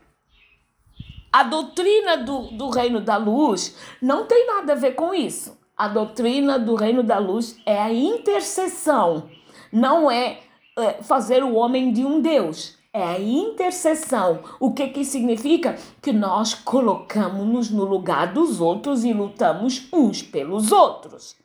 a 1.32 1.44
doutrina 1.44 2.18
do, 2.18 2.48
do 2.52 2.70
reino 2.70 3.00
da 3.00 3.16
luz 3.18 3.78
não 4.02 4.26
tem 4.26 4.48
nada 4.48 4.74
a 4.74 4.76
ver 4.76 4.96
com 4.96 5.14
isso. 5.14 5.58
A 5.78 5.88
doutrina 5.88 6.60
do 6.60 6.76
reino 6.76 7.04
da 7.04 7.20
luz 7.20 7.56
é 7.66 7.80
a 7.80 7.94
intercessão, 7.94 9.30
não 9.72 10.12
é, 10.12 10.40
é 10.78 11.02
fazer 11.04 11.42
o 11.44 11.54
homem 11.54 11.94
de 11.94 12.04
um 12.04 12.20
Deus. 12.20 12.78
É 12.92 13.04
a 13.04 13.20
intercessão. 13.20 14.40
O 14.60 14.74
que 14.74 14.88
que 14.88 15.06
significa? 15.06 15.78
Que 16.02 16.12
nós 16.12 16.56
colocamos-nos 16.56 17.70
no 17.70 17.86
lugar 17.86 18.34
dos 18.34 18.60
outros 18.60 19.06
e 19.06 19.14
lutamos 19.14 19.88
uns 19.94 20.24
pelos 20.24 20.72
outros. 20.72 21.36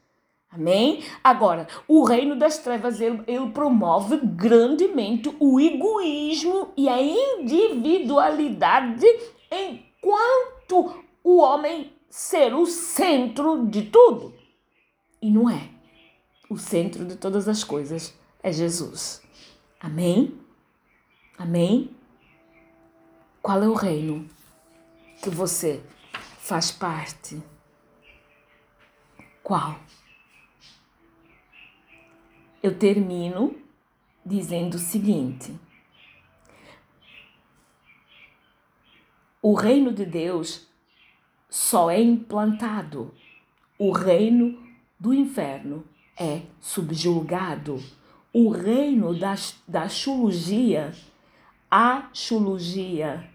Amém? 0.51 1.03
Agora, 1.23 1.69
o 1.87 2.03
reino 2.05 2.35
das 2.37 2.57
trevas, 2.59 2.99
ele, 3.01 3.23
ele 3.27 3.51
promove 3.51 4.19
grandemente 4.23 5.31
o 5.39 5.61
egoísmo 5.61 6.69
e 6.77 6.89
a 6.89 6.97
individualidade 7.03 9.07
enquanto 9.55 11.05
o 11.23 11.39
homem 11.39 11.93
ser 12.09 12.55
o 12.55 12.67
centro 12.67 13.67
de 13.67 13.83
tudo. 13.83 14.35
E 15.21 15.31
não 15.31 15.49
é. 15.49 15.71
O 16.49 16.59
centro 16.59 17.05
de 17.05 17.17
todas 17.17 17.49
as 17.49 17.65
coisas 17.65 18.15
é 18.43 18.53
Jesus. 18.53 19.23
Amém? 19.81 20.39
Amém? 21.39 21.91
Qual 23.43 23.63
é 23.63 23.69
o 23.69 23.75
reino 23.75 24.29
que 25.23 25.31
você 25.31 25.83
faz 26.39 26.71
parte? 26.71 27.43
Qual? 29.43 29.79
Eu 32.63 32.79
termino 32.79 33.55
dizendo 34.25 34.77
o 34.77 34.79
seguinte: 34.79 35.55
O 39.47 39.53
reino 39.53 39.93
de 39.93 40.07
Deus 40.07 40.67
só 41.51 41.91
é 41.91 42.01
implantado, 42.01 43.13
o 43.79 43.93
reino 43.93 44.59
do 44.99 45.13
inferno 45.13 45.85
é 46.19 46.41
subjulgado. 46.63 47.79
O 48.33 48.49
reino 48.49 49.15
da, 49.15 49.35
da 49.69 49.83
a 51.71 52.09
chulugia 52.15 53.31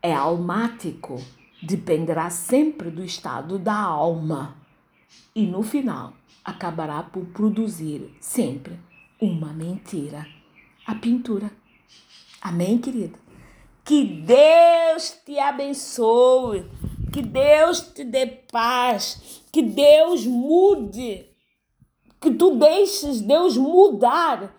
é 0.00 0.14
almático, 0.14 1.22
dependerá 1.62 2.30
sempre 2.30 2.90
do 2.90 3.04
estado 3.04 3.58
da 3.58 3.76
alma 3.76 4.56
e 5.36 5.46
no 5.46 5.62
final 5.62 6.14
acabará 6.42 7.02
por 7.02 7.26
produzir 7.26 8.10
sempre 8.22 8.80
uma 9.20 9.52
mentira. 9.52 10.26
A 10.86 10.94
pintura. 10.94 11.50
Amém, 12.40 12.78
querida? 12.78 13.21
Que 13.84 14.04
Deus 14.04 15.10
te 15.24 15.38
abençoe, 15.38 16.70
que 17.12 17.20
Deus 17.20 17.80
te 17.80 18.04
dê 18.04 18.26
paz, 18.26 19.42
que 19.52 19.60
Deus 19.60 20.24
mude, 20.24 21.28
que 22.20 22.30
tu 22.30 22.56
deixes 22.56 23.20
Deus 23.20 23.56
mudar 23.56 24.54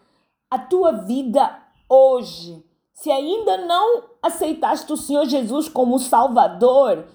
a 0.52 0.60
tua 0.60 0.92
vida 0.92 1.58
hoje. 1.88 2.64
Se 2.94 3.10
ainda 3.10 3.58
não 3.66 4.04
aceitaste 4.22 4.92
o 4.92 4.98
Senhor 4.98 5.26
Jesus 5.26 5.70
como 5.70 5.98
Salvador, 6.00 7.06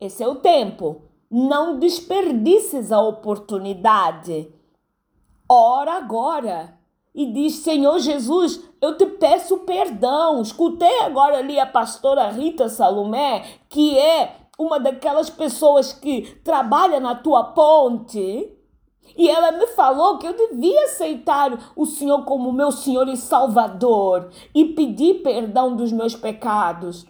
esse 0.00 0.22
é 0.22 0.26
o 0.26 0.36
tempo. 0.36 1.02
Não 1.30 1.78
desperdices 1.78 2.90
a 2.90 3.00
oportunidade. 3.00 4.52
Ora 5.48 5.92
agora 5.92 6.78
e 7.14 7.26
diz: 7.32 7.56
Senhor 7.56 7.98
Jesus, 7.98 8.62
eu 8.80 8.96
te 8.96 9.06
peço 9.06 9.58
perdão. 9.58 10.42
Escutei 10.42 11.00
agora 11.00 11.38
ali 11.38 11.58
a 11.58 11.66
pastora 11.66 12.28
Rita 12.28 12.68
Salomé, 12.68 13.44
que 13.68 13.98
é 13.98 14.36
uma 14.58 14.78
daquelas 14.78 15.30
pessoas 15.30 15.92
que 15.92 16.22
trabalha 16.44 17.00
na 17.00 17.14
tua 17.14 17.44
ponte. 17.44 18.58
E 19.16 19.28
ela 19.28 19.52
me 19.52 19.66
falou 19.68 20.16
que 20.16 20.26
eu 20.26 20.34
devia 20.34 20.84
aceitar 20.84 21.72
o 21.76 21.84
Senhor 21.84 22.24
como 22.24 22.52
meu 22.52 22.72
Senhor 22.72 23.06
e 23.08 23.16
Salvador 23.16 24.30
e 24.54 24.64
pedir 24.64 25.22
perdão 25.22 25.76
dos 25.76 25.92
meus 25.92 26.14
pecados. 26.14 27.04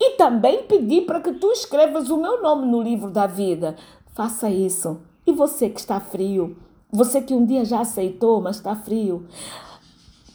E 0.00 0.10
também 0.16 0.64
pedir 0.64 1.06
para 1.06 1.20
que 1.20 1.32
tu 1.34 1.52
escrevas 1.52 2.10
o 2.10 2.16
meu 2.16 2.42
nome 2.42 2.66
no 2.66 2.82
livro 2.82 3.10
da 3.10 3.26
vida. 3.26 3.76
Faça 4.14 4.50
isso. 4.50 5.00
E 5.26 5.32
você 5.32 5.68
que 5.68 5.80
está 5.80 6.00
frio, 6.00 6.56
você 6.96 7.20
que 7.20 7.34
um 7.34 7.44
dia 7.44 7.62
já 7.62 7.80
aceitou, 7.80 8.40
mas 8.40 8.56
está 8.56 8.74
frio. 8.74 9.26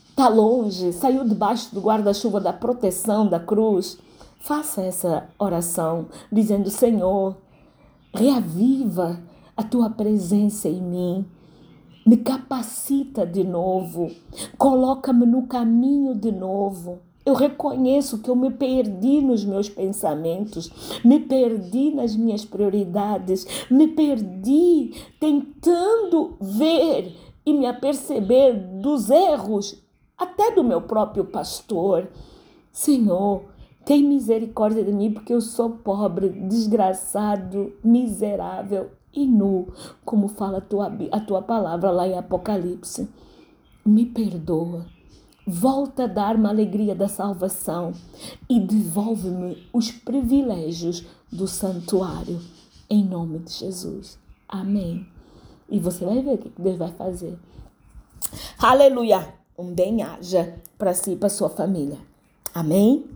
está 0.09 0.27
longe, 0.27 0.93
saiu 0.93 1.27
debaixo 1.27 1.73
do 1.73 1.81
guarda-chuva 1.81 2.39
da 2.39 2.53
proteção 2.53 3.27
da 3.27 3.39
cruz, 3.39 3.97
faça 4.39 4.83
essa 4.83 5.27
oração 5.39 6.05
dizendo: 6.31 6.69
Senhor, 6.69 7.35
reaviva 8.13 9.19
a 9.57 9.63
tua 9.63 9.89
presença 9.89 10.69
em 10.69 10.81
mim. 10.81 11.25
Me 12.05 12.17
capacita 12.17 13.25
de 13.25 13.43
novo, 13.43 14.11
coloca-me 14.57 15.25
no 15.25 15.47
caminho 15.47 16.13
de 16.13 16.31
novo. 16.31 16.99
Eu 17.31 17.35
reconheço 17.35 18.17
que 18.17 18.29
eu 18.29 18.35
me 18.35 18.51
perdi 18.51 19.21
nos 19.21 19.45
meus 19.45 19.69
pensamentos, 19.69 20.69
me 21.01 21.17
perdi 21.17 21.89
nas 21.89 22.13
minhas 22.13 22.43
prioridades, 22.43 23.47
me 23.71 23.87
perdi 23.87 24.93
tentando 25.17 26.35
ver 26.41 27.15
e 27.45 27.53
me 27.53 27.65
aperceber 27.65 28.81
dos 28.81 29.09
erros, 29.09 29.81
até 30.17 30.51
do 30.51 30.61
meu 30.61 30.81
próprio 30.81 31.23
pastor. 31.23 32.09
Senhor, 32.69 33.45
tem 33.85 34.03
misericórdia 34.03 34.83
de 34.83 34.91
mim, 34.91 35.13
porque 35.13 35.33
eu 35.33 35.39
sou 35.39 35.69
pobre, 35.69 36.27
desgraçado, 36.27 37.71
miserável 37.81 38.91
e 39.13 39.25
nu, 39.25 39.69
como 40.03 40.27
fala 40.27 40.57
a 40.57 40.61
tua, 40.61 40.91
a 41.13 41.19
tua 41.21 41.41
palavra 41.41 41.91
lá 41.91 42.05
em 42.05 42.17
Apocalipse. 42.17 43.07
Me 43.85 44.05
perdoa. 44.05 44.85
Volta 45.53 46.05
a 46.05 46.07
dar-me 46.07 46.45
a 46.45 46.49
alegria 46.49 46.95
da 46.95 47.09
salvação 47.09 47.91
e 48.49 48.57
devolve-me 48.57 49.67
os 49.73 49.91
privilégios 49.91 51.05
do 51.29 51.45
santuário. 51.45 52.39
Em 52.89 53.03
nome 53.03 53.39
de 53.39 53.51
Jesus. 53.51 54.17
Amém. 54.47 55.05
E 55.69 55.77
você 55.77 56.05
vai 56.05 56.21
ver 56.21 56.35
o 56.35 56.37
que 56.37 56.51
Deus 56.57 56.77
vai 56.77 56.93
fazer. 56.93 57.37
Aleluia. 58.57 59.27
Um 59.57 59.73
bem-aja 59.73 60.55
para 60.77 60.93
si 60.93 61.11
e 61.11 61.15
para 61.17 61.27
sua 61.27 61.49
família. 61.49 61.97
Amém. 62.55 63.03